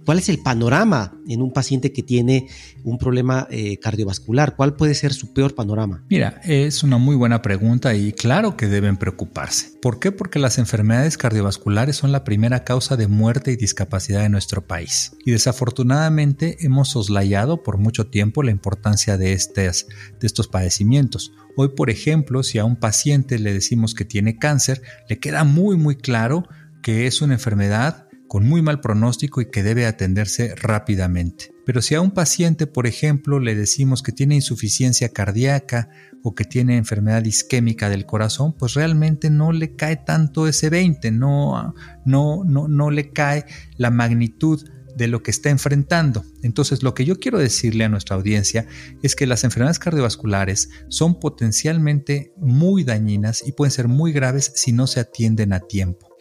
¿cuál 0.05 0.17
es 0.17 0.29
el 0.29 0.39
panorama 0.39 1.15
en 1.27 1.41
un 1.41 1.51
paciente 1.51 1.91
que 1.91 2.03
tiene 2.03 2.48
un 2.84 2.98
problema 2.98 3.48
eh, 3.51 3.77
cardiovascular? 3.77 4.55
¿Cuál 4.55 4.75
puede 4.75 4.96
ser 4.96 5.13
su 5.13 5.34
peor 5.34 5.53
panorama? 5.53 6.03
Mira, 6.10 6.41
es 6.43 6.84
una 6.84 6.98
muy 6.98 7.15
buena 7.15 7.41
pregunta 7.41 7.93
y 7.96 8.13
claro 8.13 8.58
que 8.58 8.67
deben 8.67 8.98
preocuparse. 8.98 9.77
¿Por 9.81 10.00
qué? 10.00 10.12
Porque 10.12 10.39
las 10.39 10.58
enfermedades 10.58 11.17
cardiovasculares 11.17 11.96
son 11.96 12.12
la 12.12 12.24
primera 12.24 12.63
causa 12.63 12.98
de 12.98 13.08
muerte 13.08 13.51
y 13.51 13.55
discapacidad 13.55 14.25
en 14.25 14.31
nuestro 14.31 14.65
país. 14.65 15.13
Y 15.25 15.31
desafortunadamente 15.31 16.58
hemos 16.62 16.89
soslayado 16.89 17.63
por 17.63 17.77
mucho 17.77 18.08
tiempo 18.08 18.43
la 18.43 18.51
importancia 18.51 19.17
de, 19.17 19.38
de 19.55 20.27
estos 20.27 20.48
padecimientos. 20.48 21.31
Hoy, 21.61 21.71
por 21.75 21.89
ejemplo, 21.89 22.41
si 22.41 22.57
a 22.57 22.63
un 22.63 22.77
paciente 22.77 23.37
le 23.37 23.51
decimos 23.51 23.93
que 23.93 24.05
tiene 24.05 24.37
cáncer, 24.37 24.81
le 25.09 25.19
queda 25.19 25.43
muy 25.43 25.75
muy 25.75 25.97
claro 25.97 26.47
que 26.81 27.05
es 27.05 27.21
una 27.21 27.33
enfermedad 27.33 28.07
con 28.29 28.47
muy 28.47 28.61
mal 28.61 28.79
pronóstico 28.79 29.41
y 29.41 29.51
que 29.51 29.61
debe 29.61 29.85
atenderse 29.85 30.55
rápidamente. 30.55 31.51
Pero 31.65 31.81
si 31.81 31.95
a 31.95 32.01
un 32.01 32.11
paciente, 32.11 32.65
por 32.65 32.87
ejemplo, 32.87 33.41
le 33.41 33.55
decimos 33.55 34.03
que 34.03 34.13
tiene 34.13 34.35
insuficiencia 34.35 35.09
cardíaca 35.09 35.89
o 36.23 36.33
que 36.33 36.45
tiene 36.45 36.77
enfermedad 36.77 37.25
isquémica 37.25 37.89
del 37.89 38.05
corazón, 38.05 38.55
pues 38.57 38.75
realmente 38.75 39.29
no 39.29 39.51
le 39.51 39.75
cae 39.75 39.97
tanto 39.97 40.47
ese 40.47 40.69
20, 40.69 41.11
no, 41.11 41.75
no, 42.05 42.45
no, 42.45 42.69
no 42.69 42.89
le 42.89 43.11
cae 43.11 43.43
la 43.75 43.91
magnitud 43.91 44.63
de 44.96 45.08
lo 45.08 45.24
que 45.24 45.31
está 45.31 45.50
enfrentando. 45.50 46.24
Entonces, 46.41 46.84
lo 46.84 46.93
que 46.93 47.05
yo 47.05 47.19
quiero 47.19 47.38
decirle 47.38 47.84
a 47.84 47.89
nuestra 47.89 48.15
audiencia 48.15 48.67
es 49.01 49.15
que 49.15 49.27
las 49.27 49.43
enfermedades 49.43 49.79
cardiovasculares 49.79 50.69
son 50.89 51.19
potencialmente 51.19 52.34
muy 52.38 52.84
dañinas 52.84 53.46
y 53.46 53.51
pueden 53.51 53.72
ser 53.72 53.88
muy 53.88 54.12
graves 54.12 54.51
si 54.55 54.72
no 54.72 54.88
se 54.88 55.00
atienden 55.00 55.53
a 55.53 55.60
tiempo. 55.60 56.15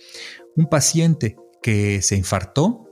Un 0.56 0.66
paciente 0.66 1.36
que 1.62 2.02
se 2.02 2.16
infartó 2.16 2.90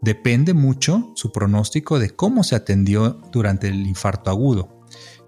depende 0.00 0.52
mucho 0.52 1.12
su 1.14 1.32
pronóstico 1.32 1.98
de 1.98 2.10
cómo 2.10 2.44
se 2.44 2.56
atendió 2.56 3.20
durante 3.32 3.68
el 3.68 3.86
infarto 3.86 4.30
agudo. 4.30 4.81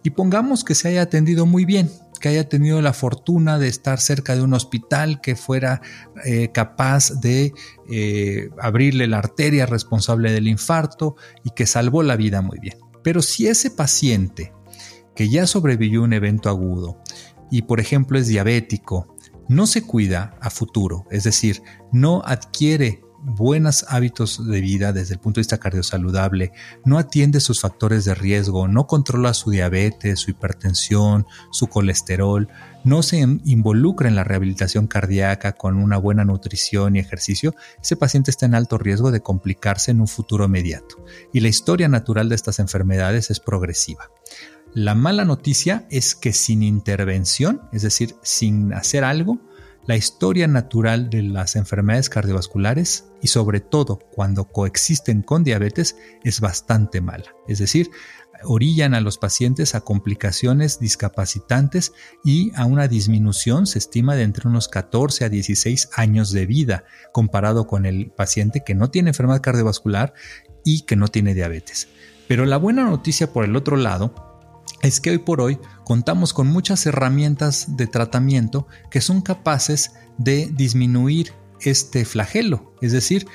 Y 0.04 0.10
pongamos 0.10 0.64
que 0.64 0.74
se 0.74 0.88
haya 0.88 1.02
atendido 1.02 1.46
muy 1.46 1.64
bien, 1.64 1.90
que 2.20 2.28
haya 2.28 2.46
tenido 2.46 2.82
la 2.82 2.92
fortuna 2.92 3.58
de 3.58 3.68
estar 3.68 3.98
cerca 3.98 4.36
de 4.36 4.42
un 4.42 4.52
hospital 4.52 5.22
que 5.22 5.34
fuera 5.34 5.80
eh, 6.26 6.50
capaz 6.52 7.20
de 7.20 7.54
eh, 7.90 8.50
abrirle 8.60 9.06
la 9.06 9.18
arteria 9.18 9.64
responsable 9.64 10.30
del 10.30 10.46
infarto 10.46 11.16
y 11.42 11.50
que 11.56 11.64
salvó 11.64 12.02
la 12.02 12.16
vida 12.16 12.42
muy 12.42 12.58
bien. 12.58 12.76
Pero 13.02 13.22
si 13.22 13.46
ese 13.46 13.70
paciente 13.70 14.52
que 15.16 15.30
ya 15.30 15.46
sobrevivió 15.46 16.02
un 16.02 16.12
evento 16.12 16.50
agudo 16.50 17.00
y 17.50 17.62
por 17.62 17.80
ejemplo 17.80 18.18
es 18.18 18.26
diabético, 18.26 19.16
no 19.48 19.66
se 19.66 19.82
cuida 19.82 20.36
a 20.40 20.50
futuro, 20.50 21.06
es 21.10 21.24
decir, 21.24 21.62
no 21.92 22.22
adquiere 22.26 23.03
buenos 23.24 23.86
hábitos 23.88 24.46
de 24.46 24.60
vida 24.60 24.92
desde 24.92 25.14
el 25.14 25.20
punto 25.20 25.38
de 25.38 25.42
vista 25.42 25.58
cardiosaludable, 25.58 26.52
no 26.84 26.98
atiende 26.98 27.40
sus 27.40 27.60
factores 27.60 28.04
de 28.04 28.14
riesgo, 28.14 28.68
no 28.68 28.86
controla 28.86 29.34
su 29.34 29.50
diabetes, 29.50 30.20
su 30.20 30.30
hipertensión, 30.30 31.26
su 31.50 31.68
colesterol, 31.68 32.48
no 32.84 33.02
se 33.02 33.18
involucra 33.18 34.08
en 34.08 34.14
la 34.14 34.24
rehabilitación 34.24 34.86
cardíaca 34.86 35.52
con 35.52 35.78
una 35.78 35.96
buena 35.96 36.24
nutrición 36.24 36.96
y 36.96 36.98
ejercicio, 36.98 37.54
ese 37.82 37.96
paciente 37.96 38.30
está 38.30 38.44
en 38.46 38.54
alto 38.54 38.76
riesgo 38.76 39.10
de 39.10 39.22
complicarse 39.22 39.90
en 39.90 40.00
un 40.00 40.08
futuro 40.08 40.44
inmediato. 40.44 41.02
Y 41.32 41.40
la 41.40 41.48
historia 41.48 41.88
natural 41.88 42.28
de 42.28 42.34
estas 42.34 42.58
enfermedades 42.58 43.30
es 43.30 43.40
progresiva. 43.40 44.10
La 44.74 44.94
mala 44.94 45.24
noticia 45.24 45.86
es 45.88 46.14
que 46.14 46.32
sin 46.32 46.62
intervención, 46.62 47.62
es 47.72 47.82
decir, 47.82 48.16
sin 48.22 48.74
hacer 48.74 49.04
algo, 49.04 49.38
la 49.86 49.96
historia 49.96 50.46
natural 50.46 51.10
de 51.10 51.22
las 51.22 51.56
enfermedades 51.56 52.08
cardiovasculares 52.08 53.10
y 53.20 53.28
sobre 53.28 53.60
todo 53.60 53.98
cuando 53.98 54.44
coexisten 54.44 55.22
con 55.22 55.44
diabetes 55.44 55.96
es 56.22 56.40
bastante 56.40 57.00
mala. 57.00 57.34
Es 57.48 57.58
decir, 57.58 57.90
orillan 58.44 58.94
a 58.94 59.00
los 59.00 59.18
pacientes 59.18 59.74
a 59.74 59.82
complicaciones 59.82 60.78
discapacitantes 60.80 61.92
y 62.24 62.52
a 62.56 62.64
una 62.64 62.88
disminución, 62.88 63.66
se 63.66 63.78
estima, 63.78 64.16
de 64.16 64.22
entre 64.22 64.48
unos 64.48 64.68
14 64.68 65.26
a 65.26 65.28
16 65.28 65.90
años 65.94 66.32
de 66.32 66.46
vida 66.46 66.84
comparado 67.12 67.66
con 67.66 67.86
el 67.86 68.10
paciente 68.10 68.62
que 68.64 68.74
no 68.74 68.90
tiene 68.90 69.10
enfermedad 69.10 69.42
cardiovascular 69.42 70.14
y 70.64 70.82
que 70.82 70.96
no 70.96 71.08
tiene 71.08 71.34
diabetes. 71.34 71.88
Pero 72.26 72.46
la 72.46 72.56
buena 72.56 72.84
noticia 72.84 73.32
por 73.32 73.44
el 73.44 73.54
otro 73.54 73.76
lado 73.76 74.14
es 74.86 75.00
que 75.00 75.10
hoy 75.10 75.18
por 75.18 75.40
hoy 75.40 75.58
contamos 75.84 76.32
con 76.32 76.46
muchas 76.46 76.84
herramientas 76.86 77.76
de 77.76 77.86
tratamiento 77.86 78.66
que 78.90 79.00
son 79.00 79.20
capaces 79.20 79.92
de 80.18 80.50
disminuir 80.54 81.32
este 81.60 82.04
flagelo. 82.04 82.74
Es 82.80 82.92
decir, 82.92 83.26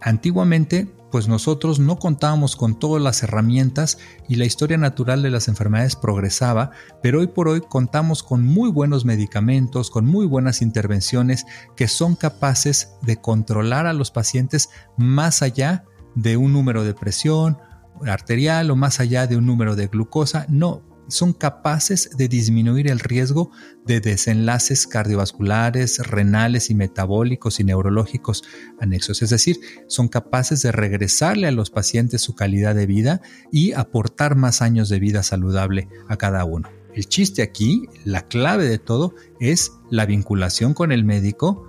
antiguamente 0.00 0.92
pues 1.14 1.28
nosotros 1.28 1.78
no 1.78 2.00
contábamos 2.00 2.56
con 2.56 2.76
todas 2.76 3.00
las 3.00 3.22
herramientas 3.22 3.98
y 4.28 4.34
la 4.34 4.46
historia 4.46 4.76
natural 4.76 5.22
de 5.22 5.30
las 5.30 5.46
enfermedades 5.46 5.94
progresaba, 5.94 6.72
pero 7.04 7.20
hoy 7.20 7.28
por 7.28 7.46
hoy 7.46 7.60
contamos 7.60 8.24
con 8.24 8.44
muy 8.44 8.68
buenos 8.68 9.04
medicamentos, 9.04 9.90
con 9.90 10.06
muy 10.06 10.26
buenas 10.26 10.60
intervenciones 10.60 11.46
que 11.76 11.86
son 11.86 12.16
capaces 12.16 12.94
de 13.02 13.20
controlar 13.20 13.86
a 13.86 13.92
los 13.92 14.10
pacientes 14.10 14.70
más 14.96 15.40
allá 15.40 15.84
de 16.16 16.36
un 16.36 16.52
número 16.52 16.82
de 16.82 16.94
presión, 16.94 17.58
arterial 18.06 18.70
o 18.70 18.76
más 18.76 19.00
allá 19.00 19.26
de 19.26 19.36
un 19.36 19.46
número 19.46 19.76
de 19.76 19.86
glucosa, 19.86 20.46
no, 20.48 20.82
son 21.08 21.32
capaces 21.32 22.16
de 22.16 22.28
disminuir 22.28 22.90
el 22.90 22.98
riesgo 22.98 23.50
de 23.86 24.00
desenlaces 24.00 24.86
cardiovasculares, 24.86 25.98
renales 25.98 26.70
y 26.70 26.74
metabólicos 26.74 27.60
y 27.60 27.64
neurológicos 27.64 28.44
anexos. 28.80 29.22
Es 29.22 29.30
decir, 29.30 29.60
son 29.86 30.08
capaces 30.08 30.62
de 30.62 30.72
regresarle 30.72 31.46
a 31.46 31.52
los 31.52 31.70
pacientes 31.70 32.22
su 32.22 32.34
calidad 32.34 32.74
de 32.74 32.86
vida 32.86 33.20
y 33.52 33.72
aportar 33.72 34.36
más 34.36 34.62
años 34.62 34.88
de 34.88 34.98
vida 34.98 35.22
saludable 35.22 35.88
a 36.08 36.16
cada 36.16 36.44
uno. 36.44 36.68
El 36.94 37.06
chiste 37.08 37.42
aquí, 37.42 37.88
la 38.04 38.28
clave 38.28 38.68
de 38.68 38.78
todo, 38.78 39.14
es 39.40 39.72
la 39.90 40.06
vinculación 40.06 40.74
con 40.74 40.92
el 40.92 41.04
médico, 41.04 41.68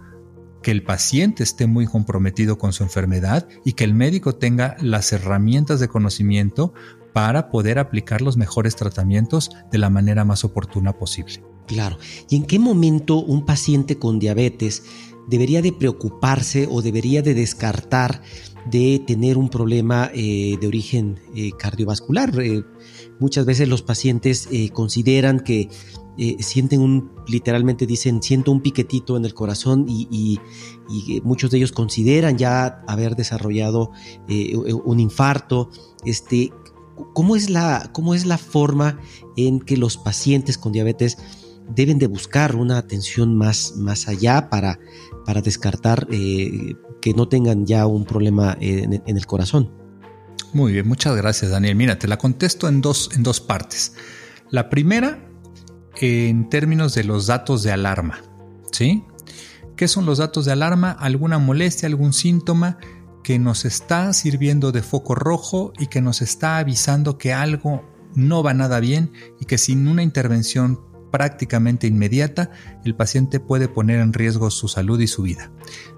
que 0.65 0.71
el 0.71 0.81
paciente 0.81 1.43
esté 1.43 1.67
muy 1.67 1.85
comprometido 1.85 2.57
con 2.57 2.73
su 2.73 2.81
enfermedad 2.81 3.47
y 3.63 3.73
que 3.73 3.83
el 3.83 3.93
médico 3.93 4.33
tenga 4.33 4.75
las 4.81 5.13
herramientas 5.13 5.79
de 5.79 5.87
conocimiento 5.87 6.73
para 7.13 7.51
poder 7.51 7.77
aplicar 7.77 8.23
los 8.23 8.35
mejores 8.35 8.75
tratamientos 8.75 9.51
de 9.71 9.77
la 9.77 9.91
manera 9.91 10.25
más 10.25 10.43
oportuna 10.43 10.93
posible. 10.93 11.43
Claro. 11.67 11.99
¿Y 12.31 12.37
en 12.37 12.45
qué 12.45 12.57
momento 12.57 13.17
un 13.17 13.45
paciente 13.45 13.99
con 13.99 14.17
diabetes 14.17 14.81
debería 15.27 15.61
de 15.61 15.71
preocuparse 15.71 16.67
o 16.67 16.81
debería 16.81 17.21
de 17.21 17.35
descartar 17.35 18.23
de 18.65 19.03
tener 19.05 19.37
un 19.37 19.49
problema 19.49 20.09
eh, 20.15 20.57
de 20.59 20.65
origen 20.65 21.19
eh, 21.35 21.51
cardiovascular? 21.59 22.39
Eh, 22.39 22.63
muchas 23.19 23.45
veces 23.45 23.67
los 23.67 23.81
pacientes 23.81 24.49
consideran 24.73 25.39
que 25.39 25.69
eh, 26.17 26.37
sienten 26.39 26.79
un, 26.79 27.11
literalmente 27.27 27.85
dicen, 27.85 28.23
siento 28.23 28.51
un 28.51 28.61
piquetito 28.61 29.17
en 29.17 29.25
el 29.25 29.33
corazón 29.33 29.85
y, 29.87 30.39
muchos 31.23 31.49
de 31.49 31.57
ellos 31.57 31.71
consideran 31.71 32.37
ya 32.37 32.83
haber 32.87 33.15
desarrollado 33.15 33.91
eh, 34.29 34.55
un 34.55 34.99
infarto. 34.99 35.69
Este, 36.05 36.51
¿cómo, 37.13 37.35
es 37.35 37.49
la, 37.49 37.89
¿Cómo 37.91 38.13
es 38.13 38.25
la 38.25 38.37
forma 38.37 38.99
en 39.35 39.59
que 39.59 39.77
los 39.77 39.97
pacientes 39.97 40.57
con 40.57 40.71
diabetes 40.71 41.17
deben 41.75 41.97
de 41.97 42.07
buscar 42.07 42.55
una 42.55 42.77
atención 42.77 43.35
más, 43.35 43.73
más 43.75 44.07
allá 44.07 44.49
para, 44.49 44.79
para 45.25 45.41
descartar 45.41 46.07
eh, 46.11 46.75
que 47.01 47.13
no 47.13 47.27
tengan 47.27 47.65
ya 47.65 47.87
un 47.87 48.05
problema 48.05 48.55
en, 48.61 49.01
el 49.05 49.25
corazón. 49.25 49.71
Muy 50.55 50.71
bien, 50.71 50.87
muchas 50.87 51.17
gracias 51.17 51.51
Daniel. 51.51 51.75
Mira, 51.75 51.99
te 51.99 52.07
la 52.07 52.17
contesto 52.17 52.69
en 52.69 52.79
dos, 52.79 53.09
en 53.13 53.23
dos 53.23 53.41
partes. 53.41 53.91
La 54.49 54.69
primera, 54.69 55.19
en 55.99 56.47
términos 56.47 56.95
de 56.95 57.03
los 57.03 57.27
datos 57.27 57.61
de 57.61 57.73
alarma. 57.73 58.21
¿Sí? 58.71 59.03
¿Qué 59.75 59.89
son 59.89 60.05
los 60.05 60.19
datos 60.19 60.45
de 60.45 60.53
alarma? 60.53 60.91
Alguna 60.91 61.39
molestia, 61.39 61.87
algún 61.87 62.13
síntoma 62.13 62.77
que 63.21 63.37
nos 63.37 63.65
está 63.65 64.13
sirviendo 64.13 64.71
de 64.71 64.81
foco 64.81 65.13
rojo 65.13 65.73
y 65.77 65.87
que 65.87 65.99
nos 65.99 66.21
está 66.21 66.57
avisando 66.57 67.17
que 67.17 67.33
algo 67.33 67.83
no 68.13 68.41
va 68.41 68.53
nada 68.53 68.79
bien 68.79 69.11
y 69.41 69.45
que 69.47 69.57
sin 69.57 69.89
una 69.89 70.03
intervención 70.03 70.79
prácticamente 71.11 71.85
inmediata 71.85 72.51
el 72.85 72.95
paciente 72.95 73.41
puede 73.41 73.67
poner 73.67 73.99
en 73.99 74.13
riesgo 74.13 74.49
su 74.51 74.69
salud 74.69 75.01
y 75.01 75.07
su 75.07 75.23
vida. 75.23 75.51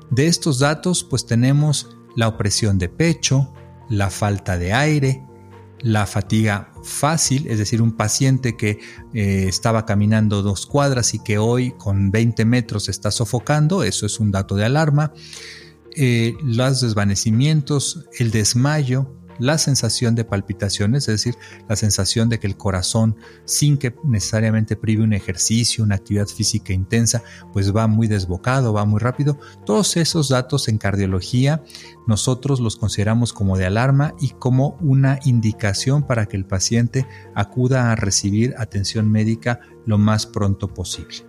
De 0.10 0.26
estos 0.26 0.58
datos 0.58 1.04
pues 1.04 1.28
tenemos 1.28 1.96
la 2.16 2.28
opresión 2.28 2.80
de 2.80 2.90
pecho, 2.90 3.54
la 3.89 4.10
falta 4.10 4.58
de 4.58 4.74
aire, 4.74 5.24
la 5.79 6.06
fatiga 6.06 6.72
fácil, 6.84 7.48
es 7.48 7.60
decir, 7.60 7.82
un 7.82 7.96
paciente 7.96 8.58
que 8.58 8.79
eh, 9.13 9.46
estaba 9.48 9.86
caminando 9.86 10.41
dos 10.41 10.65
cuadras 10.65 11.13
y 11.13 11.20
que 11.20 11.38
hoy 11.38 11.72
con 11.72 12.12
20 12.12 12.46
metros 12.46 12.89
está 12.89 13.12
sofocando, 13.12 13.84
eso 13.84 14.06
es 14.06 14.20
un 14.20 14.32
dato 14.32 14.56
de 14.56 14.65
alarma, 14.65 15.13
eh, 15.96 16.36
los 16.44 16.82
desvanecimientos, 16.82 18.06
el 18.20 18.32
desmayo, 18.32 19.13
la 19.39 19.58
sensación 19.58 20.15
de 20.15 20.25
palpitaciones, 20.25 21.08
es 21.08 21.24
decir, 21.24 21.36
la 21.67 21.75
sensación 21.75 22.29
de 22.29 22.39
que 22.39 22.48
el 22.48 22.58
corazón, 22.58 23.15
sin 23.46 23.77
que 23.77 23.96
necesariamente 24.03 24.75
prive 24.75 25.03
un 25.03 25.13
ejercicio, 25.13 25.84
una 25.84 25.96
actividad 25.96 26.27
física 26.27 26.74
intensa, 26.74 27.24
pues 27.53 27.75
va 27.75 27.88
muy 27.88 28.08
desbocado, 28.08 28.74
va 28.74 28.86
muy 28.86 29.00
rápido. 29.00 29.39
Todos 29.65 29.98
esos 29.98 30.29
datos 30.29 30.67
en 30.67 30.77
cardiología 30.77 31.63
nosotros 32.08 32.60
los 32.60 32.77
consideramos 32.77 33.34
como 33.34 33.58
de 33.58 33.65
alarma 33.65 34.13
y 34.20 34.29
como 34.29 34.77
una 34.82 35.20
indicación 35.25 36.03
para 36.03 36.27
que 36.27 36.38
el 36.38 36.46
paciente 36.46 37.06
acuda 37.36 37.91
a 37.91 37.96
recibir 37.96 38.56
atención 38.58 39.12
médica 39.12 39.60
lo 39.86 39.98
más 39.98 40.25
pronto 40.25 40.74
posible. 40.74 41.25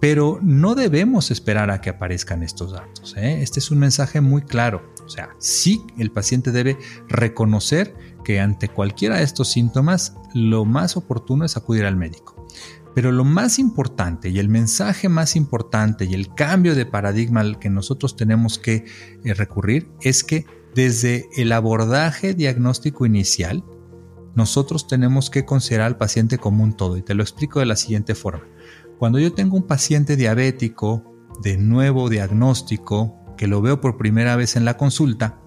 Pero 0.00 0.38
no 0.42 0.74
debemos 0.74 1.30
esperar 1.30 1.70
a 1.70 1.80
que 1.80 1.90
aparezcan 1.90 2.42
estos 2.42 2.72
datos. 2.72 3.16
¿eh? 3.16 3.42
Este 3.42 3.58
es 3.58 3.70
un 3.70 3.78
mensaje 3.78 4.20
muy 4.20 4.42
claro. 4.42 4.94
O 5.08 5.10
sea, 5.10 5.30
sí 5.38 5.82
el 5.96 6.10
paciente 6.10 6.52
debe 6.52 6.76
reconocer 7.08 7.94
que 8.24 8.40
ante 8.40 8.68
cualquiera 8.68 9.16
de 9.16 9.22
estos 9.24 9.48
síntomas 9.48 10.14
lo 10.34 10.66
más 10.66 10.98
oportuno 10.98 11.46
es 11.46 11.56
acudir 11.56 11.86
al 11.86 11.96
médico. 11.96 12.46
Pero 12.94 13.10
lo 13.10 13.24
más 13.24 13.58
importante 13.58 14.28
y 14.28 14.38
el 14.38 14.50
mensaje 14.50 15.08
más 15.08 15.34
importante 15.34 16.04
y 16.04 16.12
el 16.12 16.34
cambio 16.34 16.74
de 16.74 16.84
paradigma 16.84 17.40
al 17.40 17.58
que 17.58 17.70
nosotros 17.70 18.16
tenemos 18.16 18.58
que 18.58 18.84
eh, 19.24 19.32
recurrir 19.32 19.88
es 20.02 20.24
que 20.24 20.44
desde 20.74 21.26
el 21.38 21.52
abordaje 21.52 22.34
diagnóstico 22.34 23.06
inicial, 23.06 23.64
nosotros 24.34 24.86
tenemos 24.86 25.30
que 25.30 25.46
considerar 25.46 25.86
al 25.86 25.96
paciente 25.96 26.36
como 26.36 26.64
un 26.64 26.74
todo. 26.74 26.98
Y 26.98 27.02
te 27.02 27.14
lo 27.14 27.22
explico 27.22 27.60
de 27.60 27.66
la 27.66 27.76
siguiente 27.76 28.14
forma. 28.14 28.44
Cuando 28.98 29.18
yo 29.18 29.32
tengo 29.32 29.56
un 29.56 29.66
paciente 29.66 30.16
diabético 30.16 31.02
de 31.42 31.56
nuevo 31.56 32.10
diagnóstico, 32.10 33.17
que 33.38 33.46
lo 33.46 33.62
veo 33.62 33.80
por 33.80 33.96
primera 33.96 34.36
vez 34.36 34.56
en 34.56 34.66
la 34.66 34.76
consulta, 34.76 35.38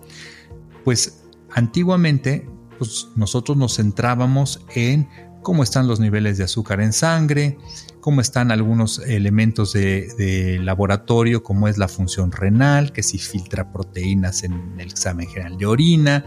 pues 0.84 1.26
antiguamente 1.52 2.50
pues 2.80 3.10
nosotros 3.16 3.56
nos 3.58 3.76
centrábamos 3.76 4.66
en 4.74 5.08
cómo 5.44 5.62
están 5.62 5.88
los 5.88 6.00
niveles 6.00 6.40
de 6.40 6.46
azúcar 6.46 6.82
en 6.82 6.94
sangre, 6.94 7.60
cómo 8.00 8.22
están 8.22 8.52
algunos 8.52 8.98
elementos 9.00 9.74
de, 9.74 10.60
laboratorio, 10.64 11.44
como 11.44 11.68
es 11.68 11.78
la 11.78 11.88
función 11.88 12.32
renal, 12.32 12.92
que 12.92 13.04
si 13.04 13.20
filtra 13.20 13.72
proteínas 13.72 14.44
en 14.44 14.80
el 14.80 14.88
examen 14.88 15.28
general 15.28 15.58
de 15.58 15.66
orina, 15.68 16.26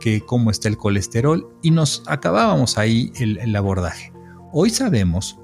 que 0.00 0.20
cómo 0.20 0.50
está 0.50 0.68
el 0.68 0.76
colesterol, 0.76 1.48
y 1.62 1.70
nos 1.70 2.02
acabábamos 2.06 2.76
ahí 2.76 3.10
el 3.16 3.56
abordaje. 3.56 4.12
Hoy 4.52 4.70
sabemos 4.70 5.38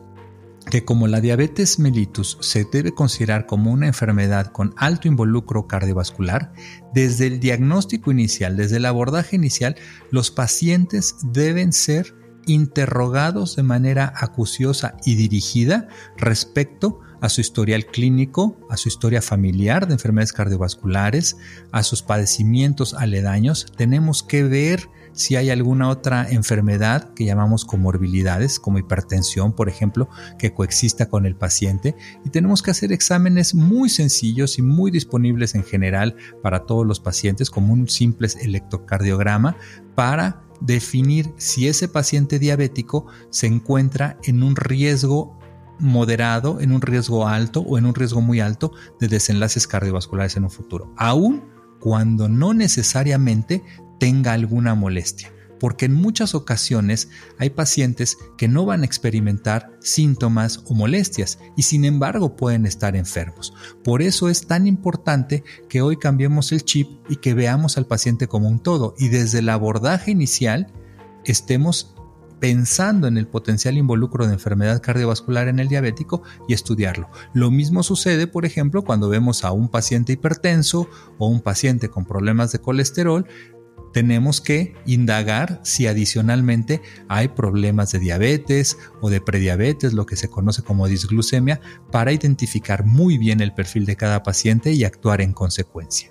que 0.71 0.85
como 0.85 1.09
la 1.09 1.21
diabetes 1.21 1.79
mellitus 1.79 2.39
se 2.41 2.65
debe 2.65 2.93
considerar 2.93 3.47
como 3.47 3.73
una 3.73 3.89
enfermedad 3.89 4.53
con 4.53 4.73
alto 4.77 5.09
involucro 5.09 5.67
cardiovascular, 5.67 6.53
desde 6.95 7.27
el 7.27 7.41
diagnóstico 7.41 8.11
inicial, 8.11 8.57
desde 8.57 8.77
el 8.77 8.87
abordaje 8.87 9.37
inicial, 9.37 9.77
los 10.11 10.31
pacientes 10.31 11.17
deben 11.23 11.73
ser 11.73 12.15
interrogados 12.47 13.57
de 13.57 13.63
manera 13.63 14.13
acuciosa 14.17 14.97
y 15.05 15.17
dirigida 15.17 15.89
respecto 16.17 17.01
a 17.21 17.29
su 17.29 17.41
historial 17.41 17.87
clínico, 17.87 18.59
a 18.71 18.77
su 18.77 18.89
historia 18.89 19.21
familiar 19.21 19.87
de 19.87 19.95
enfermedades 19.95 20.33
cardiovasculares, 20.33 21.37
a 21.71 21.83
sus 21.83 22.03
padecimientos 22.03 22.95
aledaños. 22.95 23.67
Tenemos 23.77 24.23
que 24.23 24.43
ver 24.43 24.89
si 25.13 25.37
hay 25.37 25.51
alguna 25.51 25.89
otra 25.89 26.29
enfermedad 26.31 27.13
que 27.15 27.25
llamamos 27.25 27.65
comorbilidades, 27.65 28.59
como 28.59 28.79
hipertensión, 28.79 29.53
por 29.53 29.69
ejemplo, 29.69 30.09
que 30.39 30.53
coexista 30.53 31.09
con 31.09 31.27
el 31.27 31.37
paciente. 31.37 31.97
Y 32.25 32.31
tenemos 32.31 32.63
que 32.63 32.71
hacer 32.71 32.93
exámenes 32.93 33.55
muy 33.55 33.89
sencillos 33.89 34.59
y 34.59 34.63
muy 34.63 34.91
disponibles 34.91 35.55
en 35.55 35.65
general 35.65 36.17
para 36.43 36.65
todos 36.65 36.87
los 36.87 37.01
pacientes, 37.01 37.51
como 37.51 37.73
un 37.73 37.89
simple 37.89 38.29
electrocardiograma, 38.41 39.57
para 39.95 40.43
definir 40.61 41.33
si 41.37 41.69
ese 41.69 41.89
paciente 41.89 42.39
diabético 42.39 43.07
se 43.31 43.47
encuentra 43.47 44.19
en 44.25 44.43
un 44.43 44.57
riesgo 44.57 45.39
moderado, 45.79 46.61
en 46.61 46.73
un 46.73 46.83
riesgo 46.83 47.27
alto 47.27 47.61
o 47.61 47.79
en 47.79 47.87
un 47.87 47.95
riesgo 47.95 48.21
muy 48.21 48.41
alto 48.41 48.73
de 49.01 49.09
desenlaces 49.09 49.67
cardiovasculares 49.67 50.37
en 50.37 50.45
un 50.45 50.51
futuro, 50.51 50.93
aun 50.97 51.43
cuando 51.81 52.29
no 52.29 52.53
necesariamente 52.53 53.65
tenga 54.01 54.33
alguna 54.33 54.75
molestia, 54.75 55.31
porque 55.61 55.85
en 55.85 55.95
muchas 55.95 56.35
ocasiones 56.35 57.11
hay 57.39 57.51
pacientes 57.51 58.17
que 58.37 58.49
no 58.49 58.65
van 58.65 58.83
a 58.83 58.87
experimentar 58.87 59.71
síntomas 59.79 60.65
o 60.67 60.75
molestias 60.75 61.39
y 61.57 61.63
sin 61.63 61.85
embargo 61.85 62.35
pueden 62.35 62.67
estar 62.67 62.97
enfermos. 62.97 63.53
Por 63.85 64.03
eso 64.03 64.29
es 64.29 64.47
tan 64.47 64.67
importante 64.67 65.45
que 65.69 65.83
hoy 65.83 65.99
cambiemos 65.99 66.51
el 66.51 66.65
chip 66.65 66.89
y 67.09 67.17
que 67.17 67.35
veamos 67.35 67.77
al 67.77 67.87
paciente 67.87 68.27
como 68.27 68.49
un 68.49 68.59
todo 68.59 68.95
y 68.99 69.09
desde 69.09 69.41
el 69.41 69.51
abordaje 69.51 70.11
inicial 70.11 70.73
estemos 71.25 71.95
pensando 72.41 73.07
en 73.07 73.19
el 73.19 73.29
potencial 73.29 73.77
involucro 73.77 74.27
de 74.27 74.33
enfermedad 74.33 74.81
cardiovascular 74.81 75.49
en 75.49 75.59
el 75.59 75.69
diabético 75.69 76.23
y 76.49 76.55
estudiarlo. 76.55 77.11
Lo 77.35 77.51
mismo 77.51 77.83
sucede, 77.83 78.27
por 78.27 78.47
ejemplo, 78.47 78.83
cuando 78.83 79.11
vemos 79.11 79.45
a 79.45 79.53
un 79.53 79.69
paciente 79.69 80.15
hipertenso 80.15 80.89
o 81.19 81.29
un 81.29 81.43
paciente 81.43 81.91
con 81.91 82.07
problemas 82.07 82.51
de 82.51 82.61
colesterol, 82.61 83.27
tenemos 83.93 84.41
que 84.41 84.75
indagar 84.87 85.61
si 85.65 85.87
adicionalmente 85.87 86.81
hay 87.09 87.29
problemas 87.29 87.93
de 87.93 87.99
diabetes 87.99 88.79
o 89.01 89.11
de 89.11 89.21
prediabetes, 89.21 89.93
lo 89.93 90.07
que 90.07 90.17
se 90.17 90.29
conoce 90.29 90.63
como 90.63 90.87
disglucemia, 90.89 91.61
para 91.91 92.13
identificar 92.13 92.85
muy 92.85 93.19
bien 93.19 93.41
el 93.41 93.53
perfil 93.53 93.87
de 93.87 93.97
cada 93.97 94.23
paciente 94.23 94.73
y 94.73 94.85
actuar 94.85 95.21
en 95.21 95.33
consecuencia. 95.33 96.11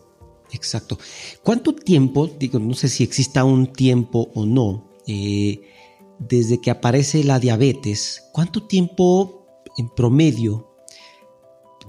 Exacto. 0.52 0.98
¿Cuánto 1.44 1.76
tiempo, 1.76 2.28
digo, 2.28 2.60
no 2.60 2.74
sé 2.74 2.90
si 2.90 3.04
exista 3.04 3.44
un 3.44 3.72
tiempo 3.72 4.32
o 4.34 4.46
no, 4.46 4.90
eh, 5.06 5.62
desde 6.20 6.60
que 6.60 6.72
aparece 6.72 7.24
la 7.24 7.40
diabetes, 7.40 8.24
cuánto 8.34 8.64
tiempo 8.68 9.64
en 9.78 9.90
promedio 9.90 10.70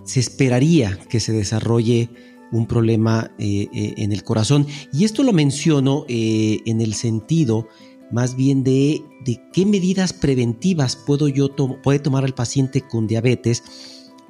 se 0.04 0.20
esperaría 0.20 0.98
que 1.08 1.20
se 1.20 1.32
desarrolle 1.32 2.10
un 2.52 2.66
problema 2.66 3.30
eh, 3.38 3.68
eh, 3.72 3.94
en 3.98 4.12
el 4.12 4.22
corazón. 4.24 4.66
Y 4.92 5.04
esto 5.04 5.22
lo 5.22 5.32
menciono 5.32 6.04
eh, 6.08 6.60
en 6.66 6.80
el 6.80 6.94
sentido 6.94 7.68
más 8.10 8.34
bien 8.34 8.64
de, 8.64 9.02
de 9.24 9.40
qué 9.52 9.64
medidas 9.64 10.12
preventivas 10.12 10.96
puedo 10.96 11.28
yo 11.28 11.54
puede 11.80 12.00
tomar 12.00 12.24
el 12.24 12.34
paciente 12.34 12.80
con 12.80 13.06
diabetes 13.06 13.62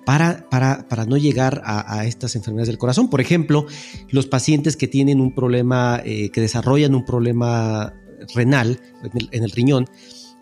para, 0.05 0.51
para, 0.51 0.87
para 0.87 1.07
no 1.07 1.17
llegar 1.17 1.63
a, 1.65 2.05
estas 2.05 2.37
enfermedades 2.37 2.69
del 2.69 2.77
corazón. 2.77 3.09
Por 3.09 3.23
ejemplo, 3.23 3.67
los 4.11 4.27
pacientes 4.27 4.77
que 4.77 4.87
tienen 4.87 5.21
un 5.21 5.35
problema, 5.35 6.03
que 6.03 6.41
desarrollan 6.41 6.95
un 6.95 7.05
problema 7.05 7.95
renal 8.35 8.81
en 9.31 9.45
el 9.45 9.51
riñón, 9.51 9.87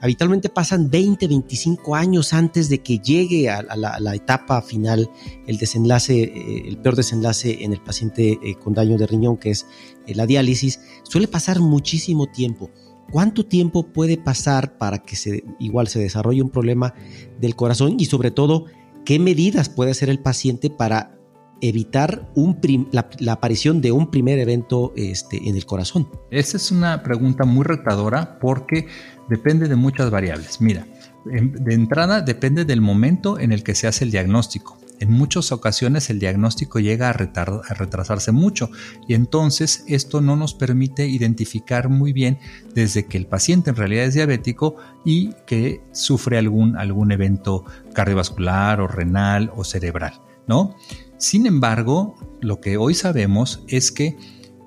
habitualmente 0.01 0.49
pasan 0.49 0.91
20, 0.91 1.27
25 1.27 1.95
años 1.95 2.33
antes 2.33 2.69
de 2.69 2.79
que 2.79 2.99
llegue 2.99 3.51
a, 3.51 3.63
la, 3.63 4.15
etapa 4.15 4.63
final, 4.63 5.11
el 5.47 5.59
desenlace, 5.59 6.23
eh, 6.23 6.69
el 6.69 6.79
peor 6.79 6.97
desenlace 6.97 7.65
en 7.65 7.73
el 7.73 7.81
paciente 7.81 8.39
eh, 8.43 8.55
con 8.55 8.75
daño 8.75 8.97
de 8.97 9.07
riñón, 9.07 9.37
que 9.37 9.51
es 9.51 9.67
eh, 10.07 10.15
la 10.15 10.27
diálisis, 10.27 10.81
suele 11.03 11.29
pasar 11.29 11.61
muchísimo 11.61 12.27
tiempo. 12.27 12.71
¿Cuánto 13.11 13.47
tiempo 13.47 13.85
puede 13.85 14.19
pasar 14.19 14.77
para 14.77 14.99
que 14.99 15.17
se, 15.17 15.43
igual 15.59 15.89
se 15.89 15.99
desarrolle 15.99 16.43
un 16.43 16.51
problema 16.51 16.95
del 17.41 17.57
corazón? 17.57 17.97
Y 17.99 18.05
sobre 18.05 18.31
todo, 18.31 18.67
¿qué 19.05 19.19
medidas 19.19 19.71
puede 19.71 19.93
hacer 19.93 20.11
el 20.11 20.21
paciente 20.21 20.69
para 20.69 21.18
evitar 21.61 22.31
un 22.35 22.59
la, 22.93 23.33
aparición 23.33 23.81
de 23.81 23.93
un 23.93 24.11
primer 24.11 24.39
evento 24.39 24.93
este, 24.97 25.49
en 25.49 25.57
el 25.57 25.67
corazón? 25.67 26.09
Esa 26.31 26.57
es 26.57 26.71
una 26.71 27.03
pregunta 27.03 27.45
muy 27.45 27.65
retadora 27.65 28.39
porque 28.39 28.87
depende 29.29 29.69
de 29.69 29.77
muchas 29.77 30.11
variables. 30.11 30.61
Mira, 30.61 30.87
de 31.25 31.75
entrada 31.75 32.21
depende 32.21 32.65
del 32.65 32.81
momento 32.81 33.39
en 33.39 33.53
el 33.53 33.63
que 33.63 33.75
se 33.75 33.87
hace 33.87 34.05
el 34.05 34.11
diagnóstico. 34.11 34.79
En 35.01 35.13
muchas 35.13 35.53
ocasiones 35.53 36.11
el 36.11 36.19
diagnóstico 36.19 36.81
llega 36.81 37.11
a, 37.11 37.13
retrasarse 37.13 38.33
mucho 38.33 38.71
y 39.07 39.15
entonces 39.15 39.85
esto 39.87 40.21
no 40.21 40.35
nos 40.35 40.55
permite 40.55 41.07
identificar 41.07 41.89
muy 41.89 42.13
bien 42.13 42.39
desde 42.75 43.07
que 43.07 43.17
el 43.17 43.27
paciente 43.27 43.71
en 43.71 43.77
realidad 43.77 44.07
es 44.07 44.15
diabético 44.15 44.77
y 45.05 45.31
que 45.47 45.83
sufre 45.93 46.37
algún, 46.39 46.77
algún 46.77 47.13
evento 47.13 47.65
cardiovascular 47.95 48.81
o 48.81 48.89
renal 48.89 49.53
o 49.55 49.63
cerebral, 49.63 50.21
¿no? 50.49 50.75
Sin 51.19 51.47
embargo, 51.47 52.17
lo 52.41 52.61
que 52.61 52.77
hoy 52.77 52.95
sabemos 52.95 53.63
es 53.69 53.93
que, 53.93 54.17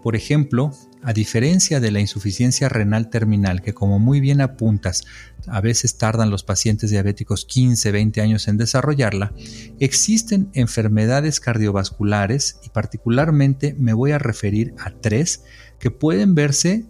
por 0.04 0.16
ejemplo, 0.16 0.72
a 1.04 1.14
diferencia 1.14 1.80
de 1.80 1.92
la 1.92 2.00
insuficiencia 2.00 2.70
renal 2.70 3.10
terminal, 3.10 3.62
que 3.62 3.74
como 3.74 3.98
muy 3.98 4.20
bien 4.20 4.40
apuntas, 4.42 5.04
a 5.48 5.60
veces 5.62 5.98
tardan 5.98 6.30
los 6.30 6.44
pacientes 6.44 6.92
diabéticos 6.92 7.46
15, 7.46 7.92
20 7.92 8.22
años 8.22 8.48
en 8.48 8.58
desarrollarla, 8.58 9.34
existen 9.80 10.50
enfermedades 10.54 11.40
cardiovasculares 11.40 12.60
y 12.64 12.70
particularmente 12.70 13.76
me 13.80 13.94
voy 13.94 14.12
a 14.12 14.20
referir 14.20 14.76
a 14.78 14.92
tres 14.92 15.44
que 15.80 15.90
pueden 15.90 16.36
verse 16.36 16.86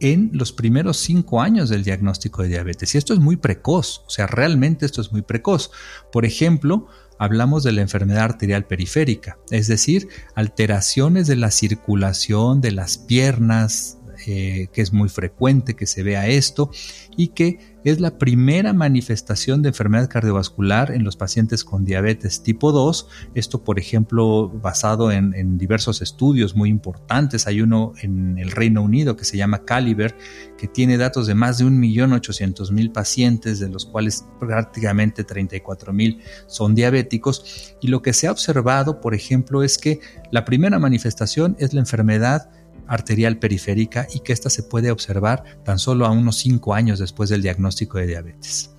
en 0.00 0.30
los 0.32 0.52
primeros 0.52 0.96
cinco 0.96 1.40
años 1.40 1.68
del 1.68 1.84
diagnóstico 1.84 2.42
de 2.42 2.48
diabetes. 2.48 2.92
Y 2.94 2.98
esto 2.98 3.12
es 3.14 3.20
muy 3.20 3.36
precoz, 3.36 4.02
o 4.04 4.10
sea, 4.10 4.26
realmente 4.26 4.84
esto 4.84 5.00
es 5.00 5.12
muy 5.12 5.22
precoz. 5.22 5.70
Por 6.10 6.24
ejemplo, 6.24 6.88
hablamos 7.22 7.62
de 7.62 7.70
la 7.70 7.82
enfermedad 7.82 8.24
arterial 8.24 8.66
periférica, 8.66 9.38
es 9.50 9.68
decir, 9.68 10.08
alteraciones 10.34 11.28
de 11.28 11.36
la 11.36 11.52
circulación 11.52 12.60
de 12.60 12.72
las 12.72 12.98
piernas, 12.98 13.98
eh, 14.26 14.66
que 14.72 14.82
es 14.82 14.92
muy 14.92 15.08
frecuente 15.08 15.74
que 15.74 15.86
se 15.86 16.02
vea 16.02 16.26
esto 16.26 16.70
y 17.16 17.28
que 17.28 17.71
es 17.84 18.00
la 18.00 18.18
primera 18.18 18.72
manifestación 18.72 19.62
de 19.62 19.70
enfermedad 19.70 20.08
cardiovascular 20.08 20.92
en 20.92 21.04
los 21.04 21.16
pacientes 21.16 21.64
con 21.64 21.84
diabetes 21.84 22.42
tipo 22.42 22.72
2. 22.72 23.08
Esto, 23.34 23.64
por 23.64 23.78
ejemplo, 23.78 24.48
basado 24.48 25.10
en, 25.10 25.32
diversos 25.58 26.02
estudios 26.02 26.54
muy 26.54 26.70
importantes. 26.70 27.46
Hay 27.46 27.60
uno 27.60 27.92
en 28.00 28.38
el 28.38 28.50
Reino 28.50 28.82
Unido 28.82 29.16
que 29.16 29.24
se 29.24 29.36
llama 29.36 29.64
Caliber, 29.64 30.16
que 30.56 30.68
tiene 30.68 30.96
datos 30.96 31.26
de 31.26 31.34
más 31.34 31.58
de 31.58 31.64
1.800.000 31.64 32.92
pacientes, 32.92 33.58
de 33.58 33.68
los 33.68 33.86
cuales 33.86 34.24
prácticamente 34.40 35.26
34.000 35.26 36.20
son 36.46 36.74
diabéticos. 36.74 37.76
Y 37.80 37.88
lo 37.88 38.02
que 38.02 38.12
se 38.12 38.26
ha 38.26 38.32
observado, 38.32 39.00
por 39.00 39.14
ejemplo, 39.14 39.62
es 39.62 39.78
que 39.78 40.00
la 40.30 40.44
primera 40.44 40.78
manifestación 40.78 41.56
es 41.58 41.74
la 41.74 41.80
enfermedad 41.80 42.50
arterial 42.92 43.38
periférica 43.38 44.06
y 44.12 44.20
que 44.20 44.34
ésta 44.34 44.50
se 44.50 44.62
puede 44.62 44.90
observar 44.90 45.44
tan 45.64 45.78
solo 45.78 46.04
a 46.04 46.10
unos 46.10 46.36
5 46.36 46.74
años 46.74 46.98
después 46.98 47.30
del 47.30 47.40
diagnóstico 47.40 47.96
de 47.96 48.06
diabetes. 48.06 48.70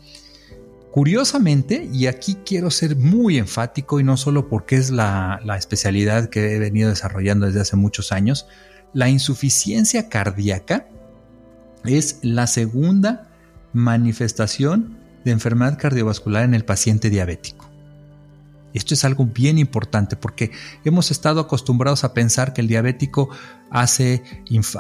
Curiosamente, 0.91 1.89
y 1.91 2.06
aquí 2.06 2.38
quiero 2.45 2.69
ser 2.69 2.95
muy 2.95 3.39
enfático 3.39 3.99
y 3.99 4.04
no 4.04 4.15
solo 4.15 4.47
porque 4.49 4.76
es 4.76 4.91
la, 4.91 5.41
la 5.43 5.58
especialidad 5.58 6.30
que 6.30 6.56
he 6.56 6.60
venido 6.60 6.89
desarrollando 6.89 7.47
desde 7.47 7.62
hace 7.62 7.76
muchos 7.76 8.12
años, 8.12 8.45
la 8.93 9.10
insuficiencia 9.10 10.08
cardíaca 10.10 10.88
es 11.84 12.19
la 12.21 12.45
segunda 12.45 13.30
manifestación 13.73 14.99
de 15.26 15.32
enfermedad 15.32 15.80
cardiovascular 15.80 16.43
en 16.43 16.54
el 16.54 16.65
paciente 16.65 17.10
diabético. 17.10 17.73
Esto 18.73 18.95
es 18.95 19.04
algo 19.06 19.26
bien 19.26 19.60
importante 19.60 20.15
porque 20.15 20.52
hemos 20.84 21.12
estado 21.12 21.39
acostumbrados 21.39 22.04
a 22.04 22.13
pensar 22.13 22.54
que 22.54 22.62
el 22.62 22.67
diabético 22.67 23.30
hace 23.73 24.21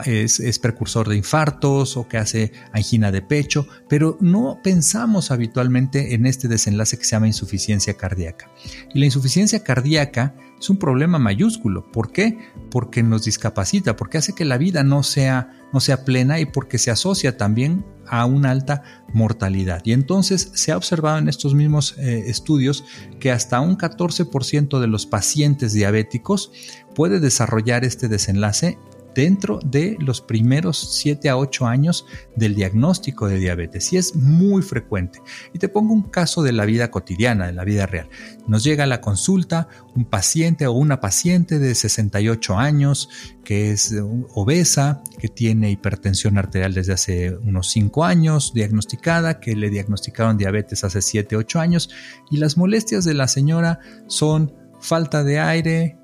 es, 0.05 0.59
precursor 0.59 1.09
de 1.09 1.17
infartos 1.17 1.97
o 1.97 2.07
que 2.07 2.19
hace 2.19 2.53
angina 2.73 3.11
de 3.11 3.23
pecho, 3.23 3.67
pero 3.89 4.17
no 4.21 4.59
pensamos 4.63 5.31
habitualmente 5.31 6.13
en 6.13 6.27
este 6.27 6.47
desenlace 6.47 6.97
que 6.97 7.03
se 7.03 7.11
llama 7.11 7.27
insuficiencia 7.27 7.95
cardíaca. 7.95 8.51
Y 8.93 8.99
la 8.99 9.05
insuficiencia 9.05 9.63
cardíaca 9.63 10.35
es 10.59 10.69
un 10.69 10.77
problema 10.77 11.17
mayúsculo. 11.17 11.91
¿Por 11.91 12.11
qué? 12.11 12.37
Porque 12.69 13.01
nos 13.01 13.25
discapacita, 13.25 13.95
porque 13.95 14.19
hace 14.19 14.33
que 14.33 14.45
la 14.45 14.59
vida 14.59 14.83
no 14.83 15.01
sea, 15.01 15.51
no 15.73 15.79
sea 15.79 16.05
plena 16.05 16.39
y 16.39 16.45
porque 16.45 16.77
se 16.77 16.91
asocia 16.91 17.35
también 17.35 17.83
a 18.07 18.25
una 18.25 18.51
alta 18.51 18.83
mortalidad. 19.11 19.81
Y 19.85 19.93
entonces 19.93 20.51
se 20.53 20.71
ha 20.71 20.77
observado 20.77 21.17
en 21.17 21.29
estos 21.29 21.55
mismos 21.55 21.95
eh, 21.97 22.25
estudios 22.27 22.83
que 23.19 23.31
hasta 23.31 23.59
un 23.59 23.77
14% 23.77 24.79
de 24.79 24.87
los 24.87 25.05
pacientes 25.05 25.73
diabéticos 25.73 26.51
puede 26.93 27.19
desarrollar 27.19 27.83
este 27.83 28.07
desenlace 28.07 28.77
dentro 29.13 29.59
de 29.63 29.97
los 29.99 30.21
primeros 30.21 30.97
7 30.99 31.29
a 31.29 31.37
8 31.37 31.67
años 31.67 32.05
del 32.35 32.55
diagnóstico 32.55 33.27
de 33.27 33.37
diabetes 33.37 33.93
y 33.93 33.97
es 33.97 34.15
muy 34.15 34.61
frecuente. 34.61 35.21
Y 35.53 35.59
te 35.59 35.69
pongo 35.69 35.93
un 35.93 36.03
caso 36.03 36.43
de 36.43 36.51
la 36.51 36.65
vida 36.65 36.91
cotidiana, 36.91 37.47
de 37.47 37.53
la 37.53 37.63
vida 37.63 37.85
real. 37.85 38.09
Nos 38.47 38.63
llega 38.63 38.83
a 38.83 38.87
la 38.87 39.01
consulta 39.01 39.67
un 39.95 40.05
paciente 40.05 40.67
o 40.67 40.73
una 40.73 40.99
paciente 40.99 41.59
de 41.59 41.75
68 41.75 42.57
años 42.57 43.09
que 43.43 43.71
es 43.71 43.93
obesa, 44.33 45.03
que 45.19 45.27
tiene 45.27 45.69
hipertensión 45.69 46.37
arterial 46.37 46.73
desde 46.73 46.93
hace 46.93 47.35
unos 47.35 47.69
5 47.69 48.05
años, 48.05 48.53
diagnosticada, 48.53 49.39
que 49.39 49.55
le 49.55 49.69
diagnosticaron 49.69 50.37
diabetes 50.37 50.83
hace 50.83 51.01
7, 51.01 51.35
8 51.35 51.59
años 51.59 51.89
y 52.31 52.37
las 52.37 52.57
molestias 52.57 53.05
de 53.05 53.13
la 53.13 53.27
señora 53.27 53.79
son 54.07 54.53
falta 54.79 55.23
de 55.23 55.39
aire, 55.39 55.97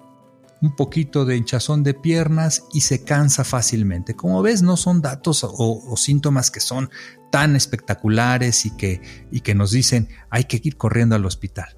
un 0.61 0.75
poquito 0.75 1.25
de 1.25 1.37
hinchazón 1.37 1.83
de 1.83 1.93
piernas 1.93 2.63
y 2.73 2.81
se 2.81 3.03
cansa 3.03 3.43
fácilmente. 3.43 4.15
Como 4.15 4.41
ves, 4.41 4.61
no 4.61 4.77
son 4.77 5.01
datos 5.01 5.45
o, 5.47 5.95
síntomas 5.97 6.51
que 6.51 6.59
son 6.59 6.89
tan 7.31 7.55
espectaculares 7.55 8.65
y 8.65 8.75
que, 8.75 9.01
y 9.31 9.41
que 9.41 9.55
nos 9.55 9.71
dicen 9.71 10.09
hay 10.29 10.45
que 10.45 10.61
ir 10.63 10.77
corriendo 10.77 11.15
al 11.15 11.25
hospital. 11.25 11.77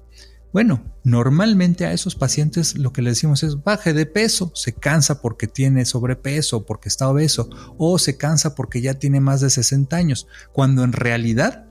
Bueno, 0.52 0.84
normalmente 1.02 1.86
a 1.86 1.92
esos 1.92 2.14
pacientes 2.14 2.76
lo 2.76 2.92
que 2.92 3.00
le 3.00 3.10
decimos 3.10 3.42
es 3.42 3.62
baje 3.62 3.94
de 3.94 4.04
peso, 4.04 4.52
se 4.54 4.74
cansa 4.74 5.22
porque 5.22 5.46
tiene 5.46 5.86
sobrepeso, 5.86 6.66
porque 6.66 6.90
está 6.90 7.08
obeso, 7.08 7.48
o 7.78 7.98
se 7.98 8.18
cansa 8.18 8.54
porque 8.54 8.82
ya 8.82 8.94
tiene 8.94 9.20
más 9.20 9.40
de 9.40 9.48
60 9.48 9.96
años, 9.96 10.26
cuando 10.52 10.84
en 10.84 10.92
realidad 10.92 11.66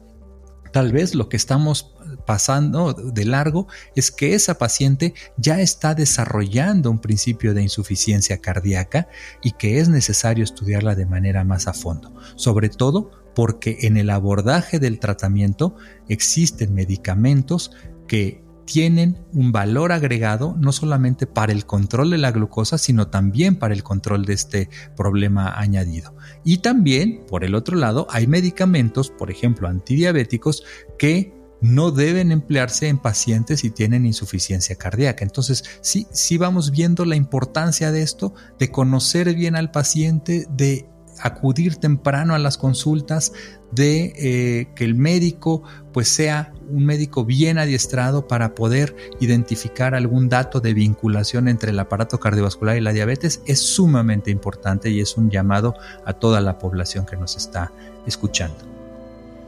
Tal 0.72 0.94
vez 0.94 1.16
lo 1.16 1.28
que 1.28 1.36
estamos 1.36 1.94
pasando 2.26 2.94
de 2.94 3.26
largo 3.26 3.68
es 3.96 4.12
que 4.12 4.34
esa 4.34 4.58
paciente 4.58 5.14
ya 5.38 5.60
está 5.60 5.96
desarrollando 5.96 6.92
un 6.92 7.00
principio 7.00 7.54
de 7.54 7.64
insuficiencia 7.64 8.38
cardíaca 8.40 9.08
y 9.42 9.52
que 9.52 9.80
es 9.80 9.90
necesario 9.90 10.44
estudiarla 10.44 10.96
de 10.96 11.06
manera 11.06 11.44
más 11.44 11.68
a 11.68 11.74
fondo, 11.74 12.14
sobre 12.36 12.70
todo 12.70 13.12
porque 13.36 13.80
en 13.82 13.98
el 13.98 14.10
abordaje 14.10 14.80
del 14.80 15.00
tratamiento 15.00 15.76
existen 16.08 16.74
medicamentos 16.74 17.72
que 18.08 18.44
tienen 18.66 19.18
un 19.34 19.52
valor 19.52 19.92
agregado 19.92 20.56
no 20.58 20.72
solamente 20.72 21.28
para 21.28 21.52
el 21.52 21.66
control 21.66 22.12
de 22.12 22.18
la 22.18 22.32
glucosa, 22.32 22.78
sino 22.78 23.08
también 23.08 23.58
para 23.58 23.74
el 23.74 23.84
control 23.84 24.26
de 24.26 24.34
este 24.34 24.70
problema 24.96 25.60
añadido. 25.60 26.16
Y 26.46 26.60
también, 26.60 27.26
por 27.28 27.44
el 27.44 27.56
otro 27.56 27.76
lado, 27.76 28.08
hay 28.10 28.28
medicamentos, 28.28 29.10
por 29.10 29.30
ejemplo, 29.30 29.68
antidiabéticos, 29.68 30.64
que 30.98 31.34
no 31.62 31.92
deben 31.92 32.32
emplearse 32.32 32.88
en 32.88 32.98
pacientes 32.98 33.62
si 33.62 33.70
tienen 33.70 34.06
insuficiencia 34.06 34.76
cardíaca. 34.76 35.24
Entonces, 35.24 35.64
sí, 35.82 36.08
sí 36.12 36.38
vamos 36.38 36.72
viendo 36.72 37.06
la 37.06 37.16
importancia 37.16 37.92
de 37.92 38.02
esto, 38.02 38.34
de 38.60 38.72
conocer 38.72 39.34
bien 39.36 39.56
al 39.56 39.72
paciente, 39.72 40.48
de 40.50 40.88
acudir 41.22 41.76
temprano 41.76 42.34
a 42.34 42.40
las 42.40 42.58
consultas, 42.58 43.32
de 43.72 44.14
eh, 44.18 44.68
que 44.76 44.84
el 44.84 44.96
médico 44.96 45.64
pues 45.94 46.10
sea 46.10 46.54
un 46.70 46.86
médico 46.86 47.26
bien 47.26 47.58
adiestrado 47.58 48.28
para 48.28 48.56
poder 48.56 48.96
identificar 49.20 49.94
algún 49.94 50.30
dato 50.30 50.60
de 50.60 50.74
vinculación 50.74 51.48
entre 51.48 51.72
el 51.72 51.80
aparato 51.80 52.20
cardiovascular 52.20 52.78
y 52.78 52.82
la 52.82 52.94
diabetes 52.94 53.42
es 53.46 53.60
sumamente 53.60 54.32
importante 54.32 54.90
y 54.90 55.00
es 55.00 55.16
un 55.16 55.30
llamado 55.30 55.76
a 56.06 56.14
toda 56.14 56.42
la 56.42 56.58
población 56.58 57.06
que 57.06 57.18
nos 57.18 57.38
está 57.38 57.72
escuchando. 58.06 58.81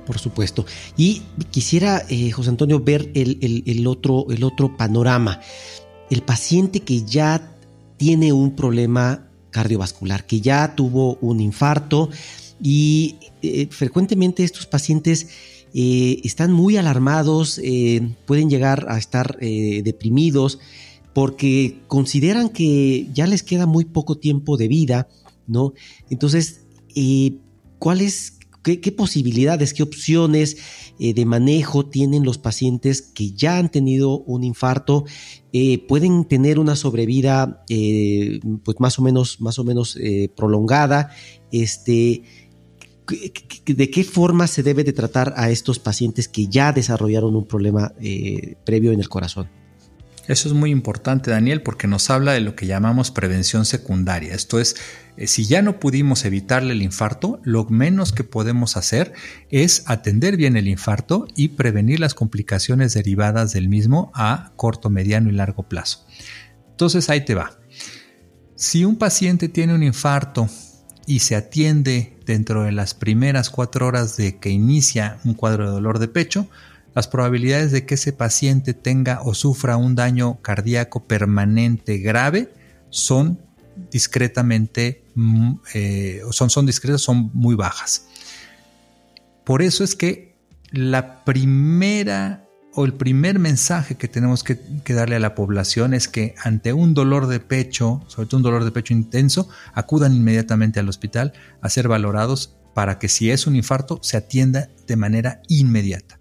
Por 0.05 0.19
supuesto. 0.19 0.65
Y 0.97 1.21
quisiera, 1.51 2.05
eh, 2.09 2.31
José 2.31 2.49
Antonio, 2.49 2.79
ver 2.79 3.11
el, 3.13 3.87
otro, 3.87 4.25
el 4.29 4.43
otro 4.43 4.75
panorama. 4.75 5.39
El 6.09 6.21
paciente 6.21 6.81
que 6.81 7.03
ya 7.03 7.55
tiene 7.97 8.33
un 8.33 8.55
problema 8.55 9.29
cardiovascular, 9.51 10.25
que 10.25 10.41
ya 10.41 10.75
tuvo 10.75 11.15
un 11.21 11.39
infarto 11.39 12.09
y 12.61 13.15
eh, 13.41 13.67
frecuentemente 13.69 14.43
estos 14.43 14.65
pacientes 14.65 15.27
eh, 15.73 16.19
están 16.23 16.51
muy 16.51 16.77
alarmados, 16.77 17.61
pueden 18.25 18.49
llegar 18.49 18.85
a 18.89 18.97
estar 18.97 19.37
deprimidos 19.39 20.59
porque 21.13 21.79
consideran 21.87 22.49
que 22.49 23.07
ya 23.13 23.27
les 23.27 23.43
queda 23.43 23.65
muy 23.65 23.85
poco 23.85 24.17
tiempo 24.17 24.57
de 24.57 24.67
vida, 24.67 25.07
¿no? 25.47 25.73
Entonces, 26.09 26.61
¿cuáles, 27.79 28.39
qué, 28.63 28.91
posibilidades, 28.91 29.73
qué 29.73 29.83
opciones 29.83 30.57
de 30.99 31.25
manejo 31.25 31.85
tienen 31.85 32.23
los 32.23 32.37
pacientes 32.37 33.01
que 33.01 33.31
ya 33.31 33.57
han 33.57 33.69
tenido 33.69 34.19
un 34.19 34.43
infarto? 34.43 35.05
pueden 35.87 36.25
tener 36.25 36.57
una 36.57 36.75
sobrevida, 36.75 37.63
pues 37.67 38.79
más 38.79 38.97
o 38.97 39.03
menos, 39.03 39.39
más 39.39 39.59
o 39.59 39.63
menos 39.63 39.99
prolongada, 40.35 41.11
este 41.51 42.23
¿De 43.65 43.89
qué 43.89 44.03
forma 44.03 44.47
se 44.47 44.63
debe 44.63 44.83
de 44.83 44.93
tratar 44.93 45.33
a 45.35 45.49
estos 45.49 45.77
pacientes 45.77 46.27
que 46.27 46.47
ya 46.47 46.71
desarrollaron 46.71 47.35
un 47.35 47.45
problema 47.45 47.93
eh, 47.99 48.55
previo 48.65 48.91
en 48.91 48.99
el 48.99 49.09
corazón? 49.09 49.49
Eso 50.27 50.47
es 50.47 50.53
muy 50.53 50.71
importante, 50.71 51.31
Daniel, 51.31 51.61
porque 51.61 51.87
nos 51.87 52.09
habla 52.09 52.31
de 52.31 52.39
lo 52.39 52.55
que 52.55 52.65
llamamos 52.65 53.11
prevención 53.11 53.65
secundaria. 53.65 54.33
Esto 54.33 54.59
es, 54.59 54.77
eh, 55.17 55.27
si 55.27 55.45
ya 55.45 55.61
no 55.61 55.81
pudimos 55.81 56.23
evitarle 56.23 56.71
el 56.71 56.81
infarto, 56.81 57.41
lo 57.43 57.65
menos 57.65 58.13
que 58.13 58.23
podemos 58.23 58.77
hacer 58.77 59.11
es 59.49 59.83
atender 59.85 60.37
bien 60.37 60.55
el 60.55 60.69
infarto 60.69 61.27
y 61.35 61.49
prevenir 61.49 61.99
las 61.99 62.13
complicaciones 62.13 62.93
derivadas 62.93 63.51
del 63.51 63.67
mismo 63.67 64.11
a 64.15 64.53
corto, 64.55 64.89
mediano 64.89 65.29
y 65.29 65.33
largo 65.33 65.63
plazo. 65.63 66.05
Entonces 66.69 67.09
ahí 67.09 67.25
te 67.25 67.35
va. 67.35 67.59
Si 68.55 68.85
un 68.85 68.95
paciente 68.95 69.49
tiene 69.49 69.75
un 69.75 69.83
infarto 69.83 70.47
y 71.05 71.19
se 71.19 71.35
atiende 71.35 72.17
dentro 72.25 72.63
de 72.63 72.71
las 72.71 72.93
primeras 72.93 73.49
cuatro 73.49 73.87
horas 73.87 74.15
de 74.15 74.37
que 74.39 74.49
inicia 74.49 75.19
un 75.25 75.33
cuadro 75.33 75.65
de 75.65 75.71
dolor 75.71 75.99
de 75.99 76.07
pecho, 76.07 76.47
las 76.95 77.07
probabilidades 77.07 77.71
de 77.71 77.85
que 77.85 77.95
ese 77.95 78.13
paciente 78.13 78.73
tenga 78.73 79.21
o 79.23 79.33
sufra 79.33 79.77
un 79.77 79.95
daño 79.95 80.41
cardíaco 80.41 81.05
permanente 81.05 81.97
grave 81.97 82.53
son 82.89 83.39
discretamente, 83.91 85.03
mm, 85.15 85.53
eh, 85.73 86.21
son, 86.31 86.49
son 86.49 86.65
discretas, 86.65 87.01
son 87.01 87.31
muy 87.33 87.55
bajas. 87.55 88.07
Por 89.43 89.61
eso 89.61 89.83
es 89.83 89.95
que 89.95 90.35
la 90.71 91.23
primera 91.23 92.43
o 92.75 92.85
el 92.85 92.93
primer 92.93 93.37
mensaje 93.37 93.95
que 93.95 94.07
tenemos 94.07 94.43
que, 94.43 94.59
darle 94.87 95.15
a 95.15 95.19
la 95.19 95.35
población 95.35 95.93
es 95.93 96.07
que 96.07 96.33
ante 96.43 96.73
un 96.73 96.93
dolor 96.93 97.27
de 97.27 97.39
pecho, 97.39 98.03
sobre 98.07 98.27
todo 98.27 98.37
un 98.37 98.43
dolor 98.43 98.63
de 98.63 98.71
pecho 98.71 98.93
intenso, 98.93 99.47
acudan 99.73 100.15
inmediatamente 100.15 100.79
al 100.79 100.89
hospital 100.89 101.33
a 101.61 101.69
ser 101.69 101.87
valorados 101.87 102.55
para 102.73 102.97
que 102.97 103.09
si 103.09 103.29
es 103.29 103.45
un 103.45 103.55
infarto 103.55 103.99
se 104.01 104.17
atienda 104.17 104.69
de 104.87 104.95
manera 104.95 105.41
inmediata. 105.47 106.19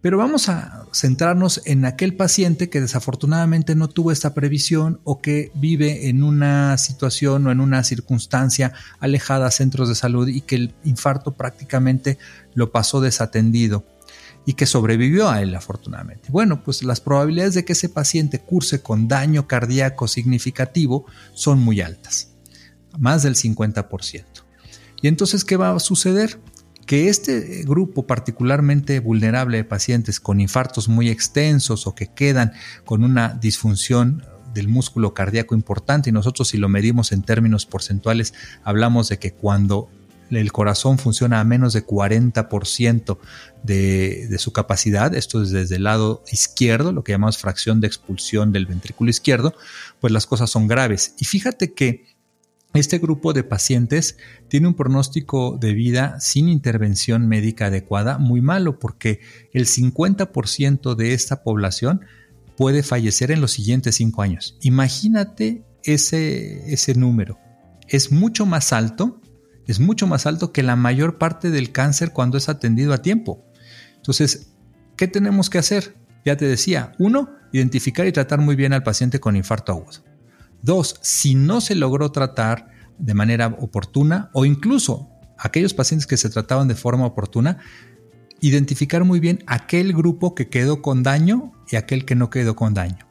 Pero 0.00 0.16
vamos 0.16 0.48
a 0.48 0.86
centrarnos 0.92 1.60
en 1.64 1.84
aquel 1.84 2.14
paciente 2.14 2.70
que 2.70 2.80
desafortunadamente 2.80 3.74
no 3.74 3.88
tuvo 3.88 4.12
esta 4.12 4.32
previsión 4.32 5.00
o 5.02 5.20
que 5.20 5.50
vive 5.54 6.08
en 6.08 6.22
una 6.22 6.78
situación 6.78 7.46
o 7.46 7.50
en 7.50 7.60
una 7.60 7.82
circunstancia 7.82 8.72
alejada 9.00 9.48
a 9.48 9.50
centros 9.50 9.88
de 9.88 9.96
salud 9.96 10.28
y 10.28 10.42
que 10.42 10.54
el 10.54 10.74
infarto 10.84 11.32
prácticamente 11.32 12.16
lo 12.54 12.70
pasó 12.70 13.00
desatendido 13.00 13.84
y 14.46 14.54
que 14.54 14.66
sobrevivió 14.66 15.28
a 15.28 15.42
él 15.42 15.54
afortunadamente. 15.54 16.30
Bueno, 16.30 16.62
pues 16.62 16.82
las 16.84 17.00
probabilidades 17.00 17.54
de 17.54 17.64
que 17.64 17.72
ese 17.72 17.88
paciente 17.88 18.38
curse 18.38 18.80
con 18.80 19.08
daño 19.08 19.48
cardíaco 19.48 20.06
significativo 20.06 21.06
son 21.34 21.58
muy 21.58 21.80
altas, 21.80 22.30
más 22.98 23.24
del 23.24 23.34
50%. 23.34 24.24
Y 25.02 25.08
entonces, 25.08 25.44
¿qué 25.44 25.56
va 25.56 25.74
a 25.74 25.78
suceder? 25.80 26.40
Que 26.88 27.10
este 27.10 27.64
grupo 27.66 28.06
particularmente 28.06 28.98
vulnerable 29.00 29.58
de 29.58 29.64
pacientes 29.64 30.20
con 30.20 30.40
infartos 30.40 30.88
muy 30.88 31.10
extensos 31.10 31.86
o 31.86 31.94
que 31.94 32.06
quedan 32.06 32.54
con 32.86 33.04
una 33.04 33.28
disfunción 33.28 34.24
del 34.54 34.68
músculo 34.68 35.12
cardíaco 35.12 35.54
importante 35.54 36.08
y 36.08 36.14
nosotros 36.14 36.48
si 36.48 36.56
lo 36.56 36.70
medimos 36.70 37.12
en 37.12 37.20
términos 37.20 37.66
porcentuales 37.66 38.32
hablamos 38.64 39.10
de 39.10 39.18
que 39.18 39.34
cuando 39.34 39.90
el 40.30 40.50
corazón 40.50 40.98
funciona 40.98 41.40
a 41.40 41.44
menos 41.44 41.74
de 41.74 41.84
40% 41.84 43.18
de, 43.62 44.26
de, 44.30 44.38
su 44.38 44.54
capacidad, 44.54 45.14
esto 45.14 45.42
es 45.42 45.50
desde 45.50 45.76
el 45.76 45.84
lado 45.84 46.22
izquierdo, 46.32 46.92
lo 46.92 47.04
que 47.04 47.12
llamamos 47.12 47.36
fracción 47.36 47.82
de 47.82 47.86
expulsión 47.86 48.50
del 48.52 48.66
ventrículo 48.66 49.10
izquierdo, 49.10 49.54
pues 50.00 50.12
las 50.12 50.26
cosas 50.26 50.50
son 50.50 50.68
graves. 50.68 51.14
Y 51.18 51.24
fíjate 51.24 51.72
que 51.72 52.17
este 52.74 52.98
grupo 52.98 53.32
de 53.32 53.44
pacientes 53.44 54.18
tiene 54.48 54.68
un 54.68 54.74
pronóstico 54.74 55.56
de 55.58 55.72
vida 55.72 56.20
sin 56.20 56.48
intervención 56.48 57.26
médica 57.26 57.66
adecuada 57.66 58.18
muy 58.18 58.42
malo 58.42 58.78
porque 58.78 59.20
el 59.52 59.66
50% 59.66 60.94
de 60.94 61.14
esta 61.14 61.42
población 61.42 62.02
puede 62.56 62.82
fallecer 62.82 63.30
en 63.30 63.40
los 63.40 63.52
siguientes 63.52 63.96
cinco 63.96 64.22
años. 64.22 64.58
Imagínate 64.60 65.64
ese, 65.82 66.72
ese 66.72 66.94
número. 66.94 67.38
Es 67.88 68.12
mucho 68.12 68.44
más 68.44 68.72
alto, 68.72 69.22
es 69.66 69.80
mucho 69.80 70.06
más 70.06 70.26
alto 70.26 70.52
que 70.52 70.62
la 70.62 70.76
mayor 70.76 71.18
parte 71.18 71.50
del 71.50 71.72
cáncer 71.72 72.12
cuando 72.12 72.36
es 72.36 72.48
atendido 72.48 72.92
a 72.92 73.02
tiempo. 73.02 73.44
Entonces, 73.96 74.50
¿qué 74.96 75.08
tenemos 75.08 75.48
que 75.48 75.58
hacer? 75.58 75.96
Ya 76.24 76.36
te 76.36 76.46
decía, 76.46 76.92
uno, 76.98 77.30
identificar 77.52 78.06
y 78.06 78.12
tratar 78.12 78.40
muy 78.40 78.56
bien 78.56 78.72
al 78.72 78.82
paciente 78.82 79.20
con 79.20 79.36
infarto 79.36 79.72
agudo. 79.72 80.04
Dos, 80.62 80.96
si 81.02 81.34
no 81.34 81.60
se 81.60 81.74
logró 81.74 82.10
tratar 82.10 82.68
de 82.98 83.14
manera 83.14 83.56
oportuna 83.60 84.30
o 84.32 84.44
incluso 84.44 85.08
aquellos 85.38 85.74
pacientes 85.74 86.06
que 86.06 86.16
se 86.16 86.30
trataban 86.30 86.68
de 86.68 86.74
forma 86.74 87.06
oportuna, 87.06 87.58
identificar 88.40 89.04
muy 89.04 89.20
bien 89.20 89.42
aquel 89.46 89.92
grupo 89.92 90.34
que 90.34 90.48
quedó 90.48 90.82
con 90.82 91.02
daño 91.02 91.52
y 91.70 91.76
aquel 91.76 92.04
que 92.04 92.14
no 92.14 92.30
quedó 92.30 92.56
con 92.56 92.74
daño. 92.74 93.06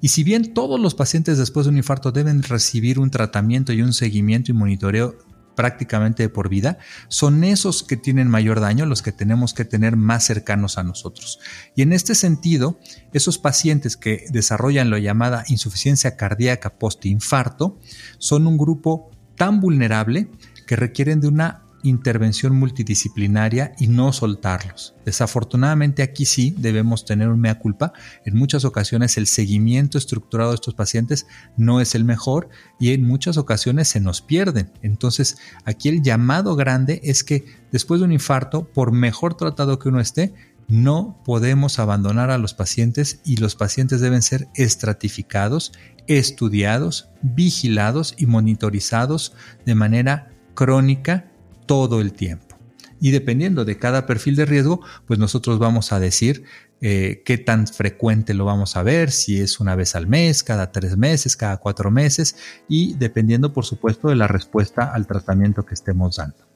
Y 0.00 0.08
si 0.08 0.24
bien 0.24 0.54
todos 0.54 0.78
los 0.78 0.94
pacientes 0.94 1.38
después 1.38 1.66
de 1.66 1.70
un 1.70 1.78
infarto 1.78 2.12
deben 2.12 2.42
recibir 2.42 2.98
un 2.98 3.10
tratamiento 3.10 3.72
y 3.72 3.82
un 3.82 3.92
seguimiento 3.92 4.50
y 4.50 4.54
monitoreo 4.54 5.16
prácticamente 5.56 6.28
por 6.28 6.48
vida, 6.48 6.78
son 7.08 7.42
esos 7.42 7.82
que 7.82 7.96
tienen 7.96 8.28
mayor 8.28 8.60
daño 8.60 8.86
los 8.86 9.02
que 9.02 9.10
tenemos 9.10 9.54
que 9.54 9.64
tener 9.64 9.96
más 9.96 10.24
cercanos 10.24 10.78
a 10.78 10.84
nosotros. 10.84 11.40
Y 11.74 11.82
en 11.82 11.92
este 11.92 12.14
sentido, 12.14 12.78
esos 13.12 13.38
pacientes 13.38 13.96
que 13.96 14.26
desarrollan 14.30 14.90
la 14.90 15.00
llamada 15.00 15.44
insuficiencia 15.48 16.16
cardíaca 16.16 16.78
postinfarto 16.78 17.80
son 18.18 18.46
un 18.46 18.56
grupo 18.56 19.10
tan 19.34 19.60
vulnerable 19.60 20.30
que 20.66 20.76
requieren 20.76 21.20
de 21.20 21.28
una 21.28 21.65
intervención 21.88 22.54
multidisciplinaria 22.56 23.72
y 23.78 23.86
no 23.86 24.12
soltarlos. 24.12 24.94
Desafortunadamente 25.04 26.02
aquí 26.02 26.24
sí 26.24 26.54
debemos 26.58 27.04
tener 27.04 27.28
un 27.28 27.40
mea 27.40 27.58
culpa. 27.58 27.92
En 28.24 28.36
muchas 28.36 28.64
ocasiones 28.64 29.16
el 29.16 29.26
seguimiento 29.26 29.98
estructurado 29.98 30.50
de 30.50 30.56
estos 30.56 30.74
pacientes 30.74 31.26
no 31.56 31.80
es 31.80 31.94
el 31.94 32.04
mejor 32.04 32.48
y 32.78 32.92
en 32.92 33.04
muchas 33.04 33.36
ocasiones 33.36 33.88
se 33.88 34.00
nos 34.00 34.20
pierden. 34.20 34.72
Entonces 34.82 35.38
aquí 35.64 35.88
el 35.88 36.02
llamado 36.02 36.56
grande 36.56 37.00
es 37.04 37.24
que 37.24 37.44
después 37.72 38.00
de 38.00 38.06
un 38.06 38.12
infarto, 38.12 38.64
por 38.64 38.92
mejor 38.92 39.34
tratado 39.34 39.78
que 39.78 39.88
uno 39.88 40.00
esté, 40.00 40.34
no 40.68 41.20
podemos 41.24 41.78
abandonar 41.78 42.30
a 42.30 42.38
los 42.38 42.54
pacientes 42.54 43.20
y 43.24 43.36
los 43.36 43.54
pacientes 43.54 44.00
deben 44.00 44.22
ser 44.22 44.48
estratificados, 44.54 45.72
estudiados, 46.08 47.08
vigilados 47.22 48.14
y 48.16 48.26
monitorizados 48.26 49.32
de 49.64 49.74
manera 49.74 50.32
crónica 50.54 51.30
todo 51.66 52.00
el 52.00 52.12
tiempo. 52.12 52.56
Y 53.00 53.10
dependiendo 53.10 53.64
de 53.64 53.78
cada 53.78 54.06
perfil 54.06 54.36
de 54.36 54.46
riesgo, 54.46 54.80
pues 55.06 55.18
nosotros 55.18 55.58
vamos 55.58 55.92
a 55.92 56.00
decir 56.00 56.44
eh, 56.80 57.22
qué 57.24 57.38
tan 57.38 57.66
frecuente 57.66 58.34
lo 58.34 58.44
vamos 58.44 58.76
a 58.76 58.82
ver, 58.82 59.10
si 59.10 59.40
es 59.40 59.60
una 59.60 59.74
vez 59.74 59.94
al 59.94 60.06
mes, 60.06 60.42
cada 60.42 60.72
tres 60.72 60.96
meses, 60.96 61.36
cada 61.36 61.58
cuatro 61.58 61.90
meses, 61.90 62.36
y 62.68 62.94
dependiendo, 62.94 63.52
por 63.52 63.64
supuesto, 63.64 64.08
de 64.08 64.16
la 64.16 64.28
respuesta 64.28 64.92
al 64.92 65.06
tratamiento 65.06 65.64
que 65.64 65.74
estemos 65.74 66.16
dando. 66.16 66.46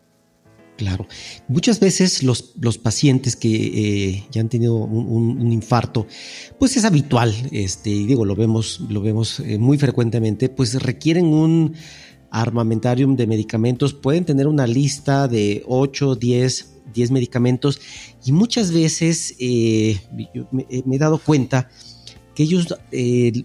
Claro. 0.77 1.07
Muchas 1.47 1.79
veces 1.79 2.23
los, 2.23 2.55
los 2.59 2.79
pacientes 2.79 3.37
que 3.37 3.51
eh, 3.51 4.27
ya 4.31 4.41
han 4.41 4.49
tenido 4.49 4.77
un, 4.77 5.53
infarto, 5.53 6.07
pues 6.59 6.75
es 6.79 6.87
habitual, 6.87 7.35
este, 7.53 7.91
digo, 7.91 8.25
lo 8.25 8.35
vemos, 8.35 8.81
lo 8.89 9.03
vemos 9.03 9.41
eh, 9.41 9.59
muy 9.59 9.77
frecuentemente, 9.77 10.49
pues 10.49 10.83
requieren 10.83 11.27
un 11.27 11.75
armamentarium 12.31 13.17
de 13.17 13.27
medicamentos. 13.27 13.95
Pueden 13.95 14.25
tener 14.25 14.47
una 14.47 14.67
lista 14.67 15.29
de 15.29 15.63
8, 15.67 16.17
10, 16.17 16.73
10 16.95 17.11
medicamentos. 17.11 17.81
Y 18.25 18.33
muchas 18.33 18.73
veces 18.73 19.35
eh, 19.39 20.01
me, 20.51 20.67
he 20.69 20.99
dado 20.99 21.19
cuenta 21.19 21.69
que 22.35 22.45
ellos 22.45 22.75
eh, 22.93 23.45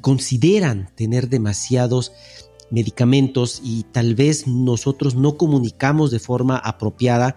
consideran 0.00 0.90
tener 0.94 1.28
demasiados 1.28 2.12
medicamentos 2.70 3.60
y 3.64 3.84
tal 3.84 4.14
vez 4.14 4.46
nosotros 4.46 5.14
no 5.14 5.36
comunicamos 5.36 6.10
de 6.10 6.18
forma 6.18 6.56
apropiada 6.56 7.36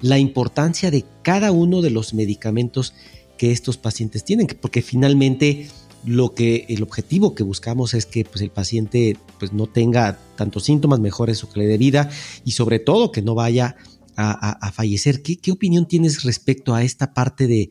la 0.00 0.18
importancia 0.18 0.90
de 0.90 1.04
cada 1.22 1.52
uno 1.52 1.80
de 1.80 1.90
los 1.90 2.12
medicamentos 2.12 2.92
que 3.38 3.52
estos 3.52 3.76
pacientes 3.76 4.24
tienen, 4.24 4.46
porque 4.60 4.82
finalmente 4.82 5.68
lo 6.04 6.34
que 6.34 6.66
el 6.68 6.82
objetivo 6.82 7.34
que 7.34 7.42
buscamos 7.42 7.94
es 7.94 8.06
que 8.06 8.24
pues, 8.24 8.40
el 8.42 8.50
paciente 8.50 9.16
pues, 9.38 9.52
no 9.52 9.66
tenga 9.66 10.18
tantos 10.36 10.64
síntomas, 10.64 11.00
mejore 11.00 11.34
su 11.34 11.48
calidad 11.48 11.70
de 11.70 11.78
vida 11.78 12.10
y 12.44 12.52
sobre 12.52 12.78
todo 12.78 13.12
que 13.12 13.22
no 13.22 13.34
vaya 13.34 13.76
a, 14.16 14.72
fallecer. 14.72 15.22
¿Qué, 15.22 15.52
opinión 15.52 15.86
tienes 15.86 16.22
respecto 16.22 16.74
a 16.74 16.82
esta 16.82 17.12
parte 17.12 17.46
de, 17.46 17.70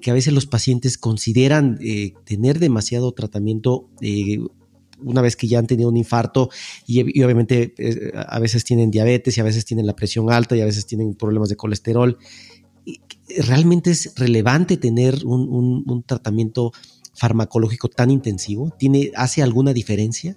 que 0.00 0.10
a 0.10 0.14
veces 0.14 0.32
los 0.32 0.46
pacientes 0.46 0.96
consideran 0.98 1.78
eh, 1.82 2.14
tener 2.24 2.58
demasiado 2.58 3.12
tratamiento 3.12 3.90
eh, 4.00 4.38
una 5.02 5.20
vez 5.20 5.36
que 5.36 5.46
ya 5.46 5.58
han 5.58 5.66
tenido 5.66 5.90
un 5.90 5.96
infarto 5.96 6.48
y, 6.86 7.00
obviamente 7.22 7.74
a 8.14 8.38
veces 8.38 8.64
tienen 8.64 8.90
diabetes 8.90 9.36
y 9.36 9.40
a 9.40 9.44
veces 9.44 9.64
tienen 9.64 9.86
la 9.86 9.94
presión 9.94 10.30
alta 10.30 10.56
y 10.56 10.62
a 10.62 10.64
veces 10.64 10.86
tienen 10.86 11.14
problemas 11.14 11.48
de 11.50 11.56
colesterol? 11.56 12.16
¿Realmente 13.38 13.90
es 13.90 14.14
relevante 14.16 14.76
tener 14.78 15.24
un, 15.26 15.84
un 15.86 16.02
tratamiento 16.02 16.72
farmacológico 17.14 17.88
tan 17.88 18.10
intensivo? 18.10 18.74
¿Tiene, 18.78 19.10
¿Hace 19.16 19.42
alguna 19.42 19.72
diferencia? 19.72 20.36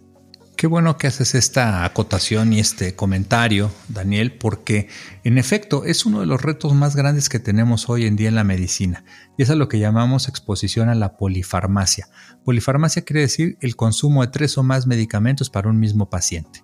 Qué 0.58 0.66
bueno 0.66 0.98
que 0.98 1.06
haces 1.06 1.36
esta 1.36 1.86
acotación 1.86 2.52
y 2.52 2.60
este 2.60 2.96
comentario, 2.96 3.70
Daniel, 3.90 4.40
porque 4.40 4.88
en 5.24 5.38
efecto 5.38 5.86
es 5.86 6.04
uno 6.08 6.22
de 6.22 6.26
los 6.26 6.42
retos 6.42 6.74
más 6.74 6.96
grandes 6.96 7.30
que 7.30 7.38
tenemos 7.38 7.90
hoy 7.90 8.08
en 8.08 8.16
día 8.16 8.30
en 8.30 8.34
la 8.34 8.44
medicina, 8.44 9.06
y 9.38 9.44
es 9.44 9.52
a 9.52 9.56
lo 9.56 9.68
que 9.68 9.78
llamamos 9.78 10.28
exposición 10.28 10.90
a 10.90 10.96
la 10.96 11.16
polifarmacia. 11.16 12.08
Polifarmacia 12.44 13.04
quiere 13.04 13.22
decir 13.22 13.60
el 13.62 13.76
consumo 13.76 14.24
de 14.24 14.30
tres 14.30 14.58
o 14.58 14.64
más 14.64 14.88
medicamentos 14.88 15.52
para 15.52 15.70
un 15.70 15.80
mismo 15.80 16.10
paciente. 16.10 16.64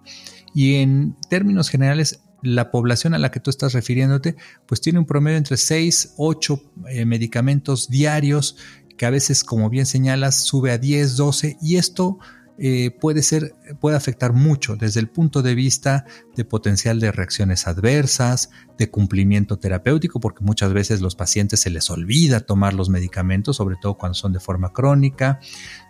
Y 0.55 0.77
en 0.77 1.15
términos 1.29 1.69
generales, 1.69 2.23
la 2.43 2.71
población 2.71 3.13
a 3.13 3.19
la 3.19 3.31
que 3.31 3.39
tú 3.39 3.49
estás 3.49 3.73
refiriéndote, 3.73 4.35
pues 4.65 4.81
tiene 4.81 4.99
un 4.99 5.05
promedio 5.05 5.37
entre 5.37 5.57
6, 5.57 6.15
8 6.17 6.61
eh, 6.89 7.05
medicamentos 7.05 7.89
diarios, 7.89 8.57
que 8.97 9.05
a 9.05 9.09
veces, 9.09 9.43
como 9.43 9.69
bien 9.69 9.85
señalas, 9.85 10.43
sube 10.45 10.71
a 10.71 10.77
10, 10.77 11.15
12, 11.17 11.57
y 11.61 11.77
esto 11.77 12.19
eh, 12.59 12.91
puede 12.91 13.23
ser, 13.23 13.55
puede 13.79 13.97
afectar 13.97 14.33
mucho 14.33 14.75
desde 14.75 14.99
el 14.99 15.09
punto 15.09 15.41
de 15.41 15.55
vista 15.55 16.05
de 16.35 16.45
potencial 16.45 16.99
de 16.99 17.11
reacciones 17.11 17.65
adversas, 17.65 18.51
de 18.77 18.91
cumplimiento 18.91 19.57
terapéutico, 19.57 20.19
porque 20.19 20.43
muchas 20.43 20.71
veces 20.71 21.01
los 21.01 21.15
pacientes 21.15 21.61
se 21.61 21.71
les 21.71 21.89
olvida 21.89 22.41
tomar 22.41 22.75
los 22.75 22.89
medicamentos, 22.89 23.57
sobre 23.57 23.75
todo 23.81 23.97
cuando 23.97 24.13
son 24.13 24.33
de 24.33 24.39
forma 24.39 24.71
crónica. 24.71 25.39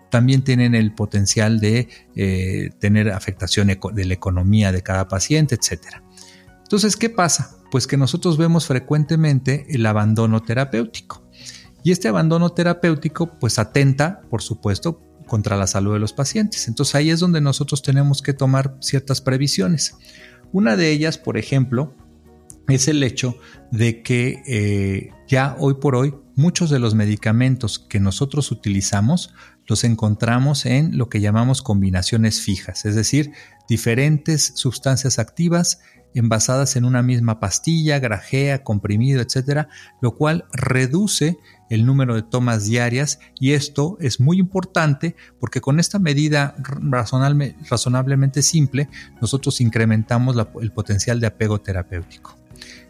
También 0.10 0.44
tienen 0.44 0.74
el 0.74 0.94
potencial 0.94 1.60
de 1.60 1.90
eh, 2.16 2.70
tener 2.80 3.12
afectación 3.12 3.68
de 3.68 4.06
la 4.06 4.14
economía 4.14 4.72
de 4.72 4.84
cada 4.84 5.08
paciente, 5.08 5.56
etc. 5.56 5.98
Entonces, 6.62 6.96
¿qué 6.96 7.10
pasa? 7.10 7.58
Pues 7.72 7.88
que 7.88 7.98
nosotros 7.98 8.38
vemos 8.38 8.68
frecuentemente 8.68 9.66
el 9.70 9.86
abandono 9.86 10.42
terapéutico. 10.44 11.23
Y 11.84 11.92
este 11.92 12.08
abandono 12.08 12.50
terapéutico 12.52 13.38
pues 13.40 13.60
atenta, 13.60 14.22
por 14.30 14.42
supuesto, 14.42 15.02
contra 15.28 15.58
la 15.58 15.68
salud 15.68 15.94
de 15.94 16.00
los 16.00 16.14
pacientes. 16.14 16.68
Entonces 16.68 16.96
ahí 16.96 17.10
es 17.10 17.20
donde 17.20 17.42
nosotros 17.42 17.82
tenemos 17.82 18.22
que 18.22 18.34
tomar 18.34 18.78
ciertas 18.80 19.22
previsiones. 19.22 19.96
Una 20.52 20.76
de 20.76 20.92
ellas, 20.92 21.18
por 21.18 21.38
ejemplo, 21.38 21.96
es 22.68 22.88
el 22.88 23.04
hecho 23.04 23.38
de 23.72 24.02
que 24.02 24.42
eh, 24.48 25.10
ya 25.28 25.56
hoy 25.60 25.76
por 25.76 25.96
hoy 25.96 26.16
muchos 26.36 26.70
de 26.70 26.80
los 26.80 26.96
medicamentos 26.96 27.80
que 27.80 28.00
nosotros 28.00 28.52
utilizamos 28.52 29.34
los 29.68 29.84
encontramos 29.84 30.66
en 30.66 30.98
lo 30.98 31.10
que 31.10 31.22
llamamos 31.22 31.62
combinaciones 31.62 32.42
fijas, 32.42 32.86
es 32.86 32.96
decir, 32.96 33.32
diferentes 33.70 34.54
sustancias 34.56 35.20
activas 35.20 35.80
envasadas 36.14 36.76
en 36.76 36.86
una 36.86 37.02
misma 37.02 37.40
pastilla, 37.40 38.00
grajea, 38.00 38.64
comprimido, 38.64 39.22
etcétera, 39.22 39.70
lo 40.02 40.16
cual 40.16 40.46
reduce 40.52 41.38
el 41.70 41.86
número 41.86 42.16
de 42.16 42.24
tomas 42.24 42.66
diarias 42.66 43.20
y 43.40 43.52
esto 43.52 43.98
es 44.00 44.20
muy 44.20 44.40
importante 44.40 45.16
porque 45.40 45.62
con 45.62 45.80
esta 45.80 46.00
medida 46.00 46.56
razonablemente 46.58 48.42
simple 48.42 48.90
nosotros 49.22 49.62
incrementamos 49.62 50.36
el 50.62 50.72
potencial 50.72 51.20
de 51.20 51.28
apego 51.28 51.60
terapéutico. 51.62 52.38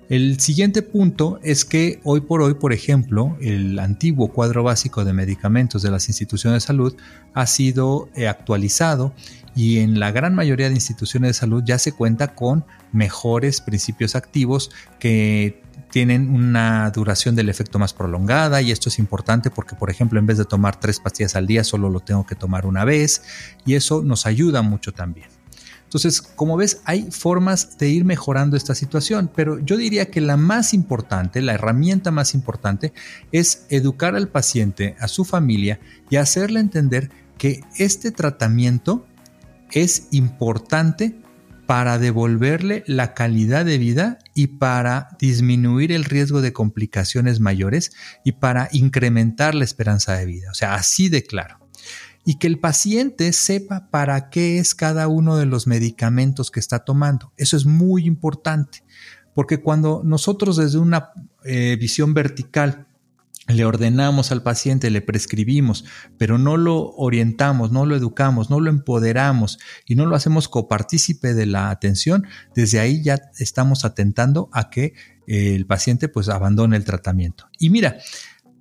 El 0.09 0.39
siguiente 0.39 0.81
punto 0.81 1.39
es 1.43 1.63
que 1.63 2.01
hoy 2.03 2.21
por 2.21 2.41
hoy, 2.41 2.55
por 2.55 2.73
ejemplo, 2.73 3.37
el 3.41 3.79
antiguo 3.79 4.33
cuadro 4.33 4.61
básico 4.61 5.05
de 5.05 5.13
medicamentos 5.13 5.81
de 5.81 5.91
las 5.91 6.09
instituciones 6.09 6.61
de 6.61 6.67
salud 6.67 6.95
ha 7.33 7.47
sido 7.47 8.09
eh, 8.15 8.27
actualizado 8.27 9.13
y 9.55 9.79
en 9.79 9.99
la 9.99 10.11
gran 10.11 10.35
mayoría 10.35 10.67
de 10.67 10.75
instituciones 10.75 11.29
de 11.29 11.33
salud 11.33 11.63
ya 11.65 11.79
se 11.79 11.93
cuenta 11.93 12.35
con 12.35 12.65
mejores 12.91 13.61
principios 13.61 14.15
activos 14.15 14.71
que 14.99 15.62
tienen 15.93 16.33
una 16.33 16.89
duración 16.89 17.35
del 17.35 17.49
efecto 17.49 17.77
más 17.77 17.93
prolongada 17.93 18.63
y 18.63 18.71
esto 18.71 18.89
es 18.89 18.97
importante 18.97 19.51
porque, 19.51 19.75
por 19.75 19.91
ejemplo, 19.91 20.17
en 20.17 20.25
vez 20.25 20.39
de 20.39 20.45
tomar 20.45 20.79
tres 20.79 20.99
pastillas 20.99 21.35
al 21.35 21.45
día, 21.45 21.63
solo 21.63 21.87
lo 21.87 21.99
tengo 21.99 22.25
que 22.25 22.33
tomar 22.33 22.65
una 22.65 22.83
vez 22.83 23.21
y 23.63 23.75
eso 23.75 24.01
nos 24.01 24.25
ayuda 24.25 24.63
mucho 24.63 24.91
también. 24.91 25.27
Entonces, 25.83 26.19
como 26.19 26.57
ves, 26.57 26.81
hay 26.85 27.11
formas 27.11 27.77
de 27.77 27.89
ir 27.89 28.05
mejorando 28.05 28.57
esta 28.57 28.73
situación, 28.73 29.29
pero 29.35 29.59
yo 29.59 29.77
diría 29.77 30.09
que 30.09 30.19
la 30.19 30.35
más 30.35 30.73
importante, 30.73 31.43
la 31.43 31.53
herramienta 31.53 32.09
más 32.09 32.33
importante, 32.33 32.91
es 33.31 33.67
educar 33.69 34.15
al 34.15 34.29
paciente, 34.29 34.95
a 34.99 35.07
su 35.07 35.25
familia 35.25 35.79
y 36.09 36.15
hacerle 36.15 36.59
entender 36.59 37.11
que 37.37 37.61
este 37.77 38.09
tratamiento 38.09 39.05
es 39.69 40.07
importante 40.09 41.15
para 41.65 41.97
devolverle 41.97 42.83
la 42.87 43.13
calidad 43.13 43.65
de 43.65 43.77
vida 43.77 44.19
y 44.33 44.47
para 44.47 45.09
disminuir 45.19 45.91
el 45.91 46.03
riesgo 46.03 46.41
de 46.41 46.53
complicaciones 46.53 47.39
mayores 47.39 47.91
y 48.23 48.33
para 48.33 48.69
incrementar 48.71 49.55
la 49.55 49.63
esperanza 49.63 50.13
de 50.13 50.25
vida. 50.25 50.49
O 50.51 50.53
sea, 50.53 50.75
así 50.75 51.09
de 51.09 51.23
claro. 51.23 51.59
Y 52.25 52.35
que 52.35 52.47
el 52.47 52.59
paciente 52.59 53.31
sepa 53.33 53.89
para 53.91 54.29
qué 54.29 54.57
es 54.57 54.75
cada 54.75 55.07
uno 55.07 55.37
de 55.37 55.45
los 55.45 55.67
medicamentos 55.67 56.51
que 56.51 56.59
está 56.59 56.79
tomando. 56.79 57.33
Eso 57.37 57.57
es 57.57 57.65
muy 57.65 58.05
importante, 58.05 58.83
porque 59.33 59.59
cuando 59.59 60.01
nosotros 60.05 60.57
desde 60.57 60.77
una 60.77 61.11
eh, 61.43 61.77
visión 61.79 62.13
vertical 62.13 62.87
le 63.47 63.65
ordenamos 63.65 64.31
al 64.31 64.41
paciente, 64.41 64.89
le 64.89 65.01
prescribimos, 65.01 65.83
pero 66.17 66.37
no 66.37 66.55
lo 66.55 66.91
orientamos, 66.91 67.71
no 67.71 67.85
lo 67.85 67.95
educamos, 67.95 68.49
no 68.49 68.59
lo 68.59 68.69
empoderamos 68.69 69.59
y 69.85 69.95
no 69.95 70.05
lo 70.05 70.15
hacemos 70.15 70.47
copartícipe 70.47 71.33
de 71.33 71.45
la 71.45 71.69
atención, 71.69 72.25
desde 72.55 72.79
ahí 72.79 73.03
ya 73.03 73.19
estamos 73.37 73.83
atentando 73.83 74.49
a 74.53 74.69
que 74.69 74.93
eh, 75.27 75.55
el 75.55 75.65
paciente 75.65 76.07
pues 76.07 76.29
abandone 76.29 76.77
el 76.77 76.85
tratamiento. 76.85 77.49
Y 77.59 77.69
mira, 77.69 77.97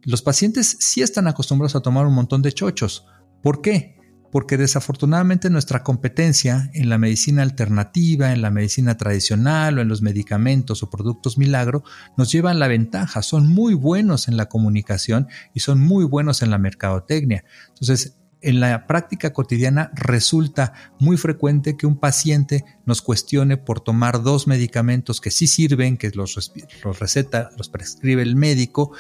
los 0.02 0.22
pacientes 0.22 0.76
sí 0.80 1.00
están 1.00 1.28
acostumbrados 1.28 1.76
a 1.76 1.80
tomar 1.80 2.06
un 2.06 2.14
montón 2.14 2.42
de 2.42 2.52
chochos. 2.52 3.06
¿Por 3.40 3.62
qué? 3.62 4.01
Porque 4.32 4.56
desafortunadamente 4.56 5.50
nuestra 5.50 5.82
competencia 5.84 6.70
en 6.72 6.88
la 6.88 6.96
medicina 6.96 7.42
alternativa, 7.42 8.32
en 8.32 8.40
la 8.40 8.50
medicina 8.50 8.96
tradicional 8.96 9.76
o 9.76 9.82
en 9.82 9.88
los 9.88 10.00
medicamentos 10.00 10.82
o 10.82 10.88
productos 10.88 11.36
milagro 11.36 11.84
nos 12.16 12.32
llevan 12.32 12.58
la 12.58 12.66
ventaja, 12.66 13.20
son 13.20 13.46
muy 13.46 13.74
buenos 13.74 14.28
en 14.28 14.38
la 14.38 14.48
comunicación 14.48 15.28
y 15.52 15.60
son 15.60 15.80
muy 15.80 16.06
buenos 16.06 16.40
en 16.40 16.50
la 16.50 16.56
mercadotecnia. 16.56 17.44
Entonces, 17.68 18.16
en 18.40 18.58
la 18.58 18.86
práctica 18.86 19.34
cotidiana 19.34 19.90
resulta 19.94 20.72
muy 20.98 21.18
frecuente 21.18 21.76
que 21.76 21.86
un 21.86 22.00
paciente 22.00 22.64
nos 22.86 23.02
cuestione 23.02 23.58
por 23.58 23.80
tomar 23.80 24.22
dos 24.22 24.46
medicamentos 24.46 25.20
que 25.20 25.30
sí 25.30 25.46
sirven, 25.46 25.98
que 25.98 26.10
los, 26.10 26.52
los 26.82 26.98
receta, 26.98 27.50
los 27.58 27.68
prescribe 27.68 28.22
el 28.22 28.34
médico, 28.34 28.92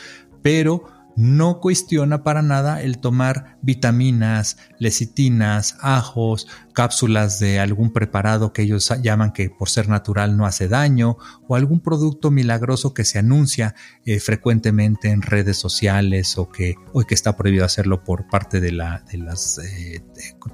pero 0.42 0.84
no 1.16 1.60
cuestiona 1.60 2.22
para 2.22 2.42
nada 2.42 2.82
el 2.82 2.98
tomar 2.98 3.58
vitaminas, 3.62 4.56
lecitinas, 4.78 5.76
ajos, 5.80 6.48
cápsulas 6.72 7.38
de 7.38 7.60
algún 7.60 7.92
preparado 7.92 8.52
que 8.52 8.62
ellos 8.62 8.92
llaman 9.02 9.32
que 9.32 9.50
por 9.50 9.68
ser 9.68 9.88
natural 9.88 10.36
no 10.36 10.46
hace 10.46 10.68
daño 10.68 11.18
o 11.46 11.54
algún 11.54 11.80
producto 11.80 12.30
milagroso 12.30 12.94
que 12.94 13.04
se 13.04 13.18
anuncia 13.18 13.74
eh, 14.04 14.20
frecuentemente 14.20 15.10
en 15.10 15.22
redes 15.22 15.58
sociales 15.58 16.38
o 16.38 16.50
que 16.50 16.74
hoy 16.92 17.04
que 17.04 17.14
está 17.14 17.36
prohibido 17.36 17.64
hacerlo 17.64 18.04
por 18.04 18.28
parte 18.28 18.60
de, 18.60 18.72
la, 18.72 19.04
de 19.10 19.18
las 19.18 19.58
eh, 19.58 20.02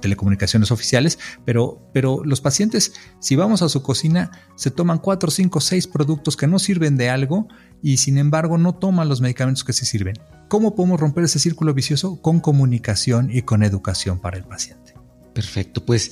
telecomunicaciones 0.01 0.71
oficiales, 0.71 1.19
pero, 1.45 1.89
pero 1.93 2.23
los 2.23 2.41
pacientes 2.41 2.93
si 3.19 3.35
vamos 3.35 3.61
a 3.61 3.69
su 3.69 3.81
cocina 3.81 4.31
se 4.55 4.71
toman 4.71 4.99
4, 4.99 5.31
5, 5.31 5.61
6 5.61 5.87
productos 5.87 6.35
que 6.35 6.47
no 6.47 6.59
sirven 6.59 6.97
de 6.97 7.09
algo 7.09 7.47
y 7.81 7.97
sin 7.97 8.17
embargo 8.17 8.57
no 8.57 8.75
toman 8.75 9.07
los 9.07 9.21
medicamentos 9.21 9.63
que 9.63 9.73
sí 9.73 9.85
sirven. 9.85 10.15
¿Cómo 10.49 10.73
podemos 10.73 10.99
romper 10.99 11.25
ese 11.25 11.37
círculo 11.37 11.75
vicioso? 11.75 12.21
Con 12.21 12.39
comunicación 12.39 13.29
y 13.31 13.43
con 13.43 13.61
educación 13.61 14.19
para 14.19 14.37
el 14.37 14.43
paciente. 14.43 14.95
Perfecto, 15.33 15.85
pues 15.85 16.11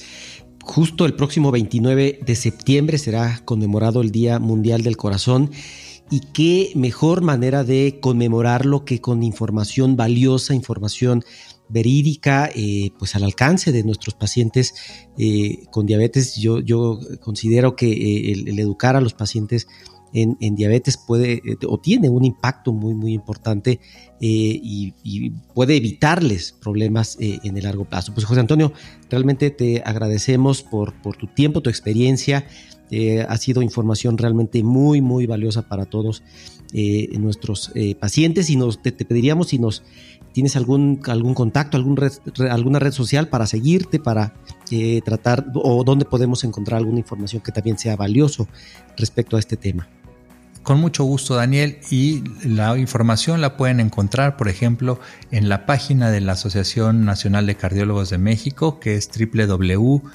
justo 0.64 1.06
el 1.06 1.16
próximo 1.16 1.52
29 1.52 2.20
de 2.24 2.36
septiembre 2.36 3.00
será 3.00 3.42
conmemorado 3.46 4.02
el 4.02 4.12
Día 4.12 4.38
Mundial 4.38 4.84
del 4.84 4.96
Corazón 4.96 5.50
y 6.12 6.20
qué 6.34 6.72
mejor 6.76 7.22
manera 7.22 7.64
de 7.64 8.00
conmemorarlo 8.00 8.86
que 8.86 9.02
con 9.02 9.24
información 9.24 9.96
valiosa, 9.96 10.54
información 10.54 11.24
verídica, 11.68 12.50
eh, 12.56 12.92
pues 12.98 13.16
al 13.16 13.24
alcance 13.24 13.72
de 13.72 13.84
nuestros 13.84 14.14
pacientes 14.14 14.76
eh, 15.18 15.66
con 15.72 15.86
diabetes. 15.86 16.36
Yo, 16.36 17.00
considero 17.22 17.76
que 17.76 17.92
eh, 17.92 18.32
el, 18.34 18.60
educar 18.60 18.96
a 18.96 19.02
los 19.02 19.14
pacientes 19.14 19.68
en, 20.14 20.56
diabetes 20.56 20.98
puede 20.98 21.42
eh, 21.46 21.58
o 21.68 21.80
tiene 21.80 22.10
un 22.10 22.26
impacto 22.26 22.72
muy, 22.74 22.94
muy 22.94 23.14
importante 23.14 23.80
eh, 24.20 24.60
y, 24.62 25.32
puede 25.54 25.76
evitarles 25.76 26.52
problemas 26.52 27.18
eh, 27.20 27.40
en 27.44 27.58
el 27.58 27.64
largo 27.64 27.86
plazo. 27.86 28.14
Pues 28.14 28.26
José 28.26 28.40
Antonio, 28.40 28.72
realmente 29.10 29.50
te 29.52 29.82
agradecemos 29.84 30.64
por, 30.64 30.94
tu 31.18 31.28
tiempo, 31.28 31.62
tu 31.62 31.70
experiencia. 31.70 32.46
ha 33.28 33.38
sido 33.38 33.62
información 33.62 34.18
realmente 34.18 34.64
muy, 34.64 35.02
muy 35.02 35.26
valiosa 35.26 35.68
para 35.68 35.86
todos 35.86 36.24
nuestros 37.18 37.72
pacientes 38.00 38.50
y 38.50 38.56
nos, 38.56 38.82
te, 38.82 38.92
pediríamos 38.92 39.50
si 39.50 39.60
nos 39.60 39.84
tienes 40.34 40.56
algún, 40.56 41.02
algún 41.08 41.34
contacto, 41.34 41.78
algún 41.78 41.98
alguna 42.50 42.80
red 42.80 42.92
social 42.92 43.30
para 43.30 43.46
seguirte, 43.46 44.00
para 44.00 44.36
tratar 45.04 45.46
o 45.56 45.84
dónde 45.84 46.06
podemos 46.06 46.44
encontrar 46.44 46.78
alguna 46.78 47.00
información 47.00 47.42
que 47.42 47.52
también 47.52 47.78
sea 47.78 47.96
valioso 47.96 48.48
respecto 48.96 49.36
a 49.36 49.40
este 49.40 49.58
tema. 49.58 49.90
Con 50.68 50.82
mucho 50.82 51.06
gusto, 51.06 51.36
Daniel, 51.36 51.80
y 51.90 52.26
la 52.44 52.78
información 52.78 53.40
la 53.40 53.56
pueden 53.56 53.80
encontrar, 53.80 54.36
por 54.36 54.50
ejemplo, 54.50 55.00
en 55.32 55.48
la 55.48 55.66
página 55.66 56.12
de 56.12 56.20
la 56.20 56.34
Asociación 56.34 57.06
Nacional 57.06 57.46
de 57.46 57.56
Cardiólogos 57.56 58.10
de 58.10 58.18
México, 58.18 58.78
que 58.78 58.96
es 58.96 59.10
www.ancam.org. 59.10 60.12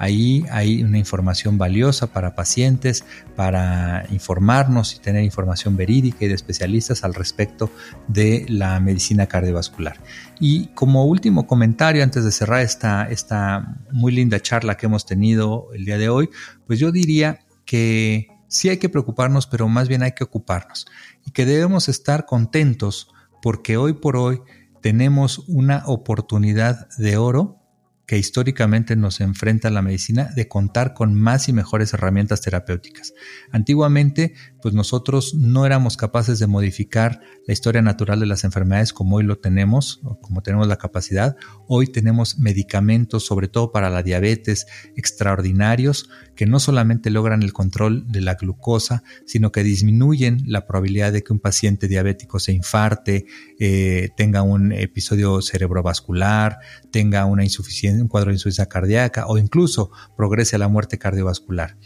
Ahí 0.00 0.44
hay 0.50 0.82
una 0.82 0.98
información 0.98 1.58
valiosa 1.58 2.08
para 2.08 2.34
pacientes, 2.34 3.04
para 3.36 4.04
informarnos 4.10 4.96
y 4.96 4.98
tener 4.98 5.22
información 5.22 5.76
verídica 5.76 6.24
y 6.24 6.28
de 6.28 6.34
especialistas 6.34 7.04
al 7.04 7.14
respecto 7.14 7.70
de 8.08 8.46
la 8.48 8.80
medicina 8.80 9.26
cardiovascular. 9.26 9.96
Y 10.40 10.66
como 10.74 11.04
último 11.04 11.46
comentario, 11.46 12.02
antes 12.02 12.24
de 12.24 12.32
cerrar 12.32 12.62
esta, 12.62 13.08
esta 13.08 13.76
muy 13.92 14.10
linda 14.10 14.40
charla 14.40 14.76
que 14.76 14.86
hemos 14.86 15.06
tenido 15.06 15.68
el 15.72 15.84
día 15.84 15.98
de 15.98 16.08
hoy, 16.08 16.30
pues 16.66 16.80
yo 16.80 16.90
diría 16.90 17.45
que 17.66 18.28
sí 18.48 18.70
hay 18.70 18.78
que 18.78 18.88
preocuparnos, 18.88 19.46
pero 19.46 19.68
más 19.68 19.88
bien 19.88 20.02
hay 20.02 20.12
que 20.12 20.24
ocuparnos. 20.24 20.86
Y 21.26 21.32
que 21.32 21.44
debemos 21.44 21.88
estar 21.90 22.24
contentos 22.24 23.12
porque 23.42 23.76
hoy 23.76 23.92
por 23.92 24.16
hoy 24.16 24.40
tenemos 24.80 25.40
una 25.48 25.82
oportunidad 25.86 26.88
de 26.96 27.18
oro 27.18 27.58
que 28.06 28.18
históricamente 28.18 28.94
nos 28.94 29.20
enfrenta 29.20 29.68
la 29.68 29.82
medicina 29.82 30.30
de 30.34 30.46
contar 30.46 30.94
con 30.94 31.14
más 31.14 31.48
y 31.48 31.52
mejores 31.52 31.92
herramientas 31.92 32.40
terapéuticas. 32.40 33.14
Antiguamente, 33.50 34.34
pues 34.62 34.74
nosotros 34.74 35.34
no 35.34 35.66
éramos 35.66 35.96
capaces 35.96 36.38
de 36.38 36.46
modificar 36.46 37.20
la 37.46 37.52
historia 37.52 37.82
natural 37.82 38.20
de 38.20 38.26
las 38.26 38.44
enfermedades 38.44 38.92
como 38.92 39.16
hoy 39.16 39.24
lo 39.24 39.38
tenemos, 39.38 40.00
como 40.22 40.42
tenemos 40.42 40.68
la 40.68 40.76
capacidad. 40.76 41.36
Hoy 41.66 41.88
tenemos 41.88 42.38
medicamentos, 42.38 43.26
sobre 43.26 43.48
todo 43.48 43.72
para 43.72 43.90
la 43.90 44.02
diabetes, 44.02 44.66
extraordinarios, 44.96 46.08
que 46.36 46.46
no 46.46 46.60
solamente 46.60 47.10
logran 47.10 47.42
el 47.42 47.52
control 47.52 48.10
de 48.10 48.20
la 48.20 48.34
glucosa, 48.34 49.02
sino 49.24 49.50
que 49.50 49.64
disminuyen 49.64 50.42
la 50.46 50.66
probabilidad 50.66 51.12
de 51.12 51.22
que 51.22 51.32
un 51.32 51.40
paciente 51.40 51.88
diabético 51.88 52.38
se 52.38 52.52
infarte, 52.52 53.26
eh, 53.58 54.10
tenga 54.16 54.42
un 54.42 54.72
episodio 54.72 55.40
cerebrovascular, 55.42 56.58
tenga 56.90 57.24
una 57.24 57.42
insuficiencia, 57.42 57.95
un 58.02 58.08
cuadro 58.08 58.30
de 58.30 58.34
insuficiencia 58.34 58.68
cardíaca 58.68 59.26
o 59.26 59.38
incluso 59.38 59.90
progrese 60.16 60.56
a 60.56 60.58
la 60.58 60.68
muerte 60.68 60.98
cardiovascular. 60.98 61.76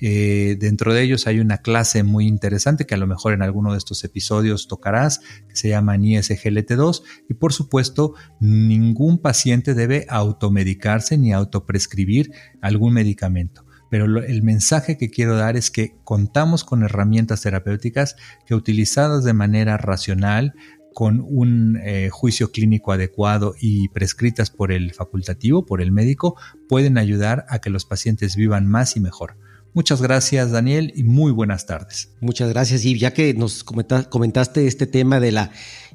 Eh, 0.00 0.56
dentro 0.60 0.92
de 0.92 1.02
ellos 1.02 1.26
hay 1.26 1.40
una 1.40 1.58
clase 1.58 2.02
muy 2.02 2.26
interesante 2.26 2.84
que 2.84 2.94
a 2.94 2.98
lo 2.98 3.06
mejor 3.06 3.32
en 3.32 3.42
alguno 3.42 3.72
de 3.72 3.78
estos 3.78 4.04
episodios 4.04 4.68
tocarás, 4.68 5.20
que 5.48 5.56
se 5.56 5.68
llama 5.68 5.96
ISGLT2 5.96 7.02
y 7.28 7.34
por 7.34 7.52
supuesto 7.52 8.14
ningún 8.40 9.18
paciente 9.18 9.74
debe 9.74 10.06
automedicarse 10.08 11.16
ni 11.16 11.32
autoprescribir 11.32 12.32
algún 12.60 12.92
medicamento. 12.92 13.64
Pero 13.88 14.04
el 14.20 14.42
mensaje 14.42 14.98
que 14.98 15.10
quiero 15.10 15.36
dar 15.36 15.56
es 15.56 15.70
que 15.70 15.96
contamos 16.02 16.64
con 16.64 16.82
herramientas 16.82 17.42
terapéuticas 17.42 18.16
que 18.44 18.54
utilizadas 18.54 19.22
de 19.22 19.32
manera 19.32 19.76
racional, 19.76 20.54
con 20.96 21.20
un 21.28 21.78
eh, 21.84 22.08
juicio 22.10 22.50
clínico 22.52 22.90
adecuado 22.90 23.54
y 23.60 23.90
prescritas 23.90 24.48
por 24.48 24.72
el 24.72 24.94
facultativo, 24.94 25.66
por 25.66 25.82
el 25.82 25.92
médico, 25.92 26.36
pueden 26.70 26.96
ayudar 26.96 27.44
a 27.50 27.58
que 27.58 27.68
los 27.68 27.84
pacientes 27.84 28.34
vivan 28.34 28.66
más 28.66 28.96
y 28.96 29.00
mejor. 29.00 29.36
Muchas 29.74 30.00
gracias 30.00 30.52
Daniel 30.52 30.94
y 30.96 31.04
muy 31.04 31.32
buenas 31.32 31.66
tardes. 31.66 32.14
Muchas 32.22 32.48
gracias 32.48 32.86
y 32.86 32.98
ya 32.98 33.12
que 33.12 33.34
nos 33.34 33.62
comentaste 33.62 34.66
este 34.66 34.86
tema 34.86 35.20
de 35.20 35.32
la 35.32 35.50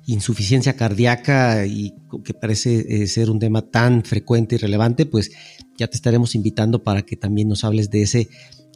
insuficiencia 0.05 0.75
cardíaca 0.75 1.65
y 1.65 1.95
que 2.23 2.35
parece 2.35 2.85
eh, 2.87 3.07
ser 3.07 3.31
un 3.31 3.39
tema 3.39 3.63
tan 3.71 4.03
frecuente 4.03 4.53
y 4.53 4.59
relevante, 4.59 5.07
pues 5.07 5.31
ya 5.79 5.87
te 5.87 5.95
estaremos 5.95 6.35
invitando 6.35 6.83
para 6.83 7.01
que 7.01 7.15
también 7.15 7.47
nos 7.47 7.63
hables 7.63 7.89
de 7.89 8.03
ese 8.03 8.29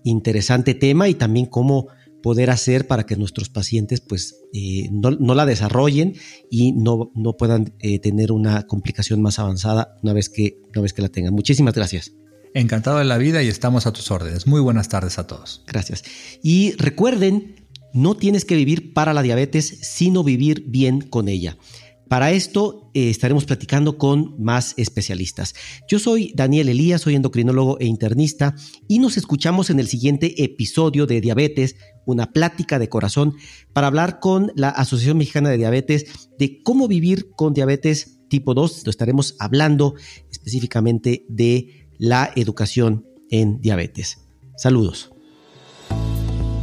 interesante 0.03 0.73
tema 0.73 1.07
y 1.07 1.13
también 1.13 1.45
cómo 1.45 1.89
poder 2.25 2.49
hacer 2.49 2.87
para 2.87 3.05
que 3.05 3.15
nuestros 3.17 3.49
pacientes 3.49 4.01
pues 4.01 4.41
eh, 4.51 4.89
no, 4.91 5.35
la 5.35 5.45
desarrollen 5.45 6.15
y 6.49 6.71
no, 6.71 7.11
no 7.13 7.33
puedan 7.33 7.75
eh, 7.77 7.99
tener 7.99 8.31
una 8.31 8.63
complicación 8.63 9.21
más 9.21 9.37
avanzada 9.37 9.95
una 10.01 10.11
vez 10.11 10.29
que, 10.29 10.57
una 10.73 10.81
vez 10.81 10.93
que 10.93 11.03
la 11.03 11.09
tengan. 11.09 11.35
Muchísimas 11.35 11.75
gracias. 11.75 12.13
Encantado 12.55 12.97
de 12.97 13.05
la 13.05 13.19
vida 13.19 13.43
y 13.43 13.47
estamos 13.47 13.85
a 13.85 13.93
tus 13.93 14.09
órdenes. 14.09 14.47
Muy 14.47 14.59
buenas 14.59 14.89
tardes 14.89 15.19
a 15.19 15.27
todos. 15.27 15.61
Gracias. 15.67 16.03
Y 16.41 16.71
recuerden, 16.79 17.67
no 17.93 18.17
tienes 18.17 18.43
que 18.43 18.55
vivir 18.55 18.91
para 18.91 19.13
la 19.13 19.21
diabetes, 19.21 19.77
sino 19.83 20.23
vivir 20.23 20.63
bien 20.65 21.01
con 21.01 21.27
ella. 21.27 21.59
Para 22.07 22.31
esto 22.31 22.91
eh, 22.93 23.09
estaremos 23.09 23.45
platicando 23.45 23.97
con 23.97 24.35
más 24.41 24.73
especialistas. 24.77 25.55
Yo 25.89 25.97
soy 25.97 26.31
Daniel 26.35 26.69
Elías, 26.69 27.01
soy 27.01 27.15
endocrinólogo 27.15 27.79
e 27.79 27.85
internista 27.85 28.55
y 28.87 28.99
nos 28.99 29.17
escuchamos 29.17 29.69
en 29.69 29.79
el 29.79 29.87
siguiente 29.87 30.43
episodio 30.43 31.07
de 31.07 31.19
Diabetes, 31.19 31.77
una 32.05 32.31
plática 32.31 32.77
de 32.77 32.89
corazón, 32.89 33.35
para 33.73 33.87
hablar 33.87 34.19
con 34.19 34.51
la 34.55 34.69
Asociación 34.69 35.17
Mexicana 35.17 35.49
de 35.49 35.57
Diabetes 35.57 36.29
de 36.37 36.61
cómo 36.61 36.87
vivir 36.87 37.31
con 37.31 37.53
diabetes 37.53 38.19
tipo 38.29 38.53
2. 38.53 38.83
Lo 38.85 38.91
estaremos 38.91 39.35
hablando 39.39 39.95
específicamente 40.29 41.25
de 41.27 41.89
la 41.97 42.31
educación 42.35 43.07
en 43.31 43.61
diabetes. 43.61 44.19
Saludos. 44.57 45.11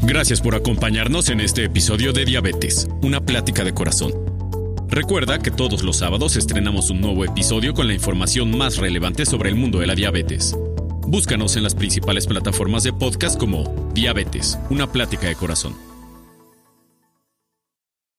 Gracias 0.05 0.41
por 0.41 0.55
acompañarnos 0.55 1.31
en 1.31 1.41
este 1.41 1.65
episodio 1.65 2.13
de 2.13 2.25
Diabetes, 2.25 2.89
una 3.03 3.21
plática 3.25 3.65
de 3.65 3.73
corazón. 3.73 4.32
Recuerda 4.93 5.39
que 5.39 5.51
todos 5.51 5.83
los 5.83 5.97
sábados 5.97 6.37
estrenamos 6.37 6.91
un 6.91 7.01
nuevo 7.01 7.25
episodio 7.25 7.73
con 7.73 7.87
la 7.87 7.95
información 7.95 8.55
más 8.55 8.77
relevante 8.77 9.25
sobre 9.25 9.49
el 9.49 9.57
mundo 9.57 9.79
de 9.79 9.87
la 9.87 9.95
diabetes. 9.95 10.55
Búscanos 11.07 11.57
en 11.57 11.63
las 11.63 11.75
principales 11.75 12.27
plataformas 12.27 12.83
de 12.83 12.93
podcast 12.93 13.41
como 13.41 13.91
Diabetes, 13.95 14.59
una 14.69 14.93
plática 14.93 15.29
de 15.29 15.35
corazón. 15.35 15.92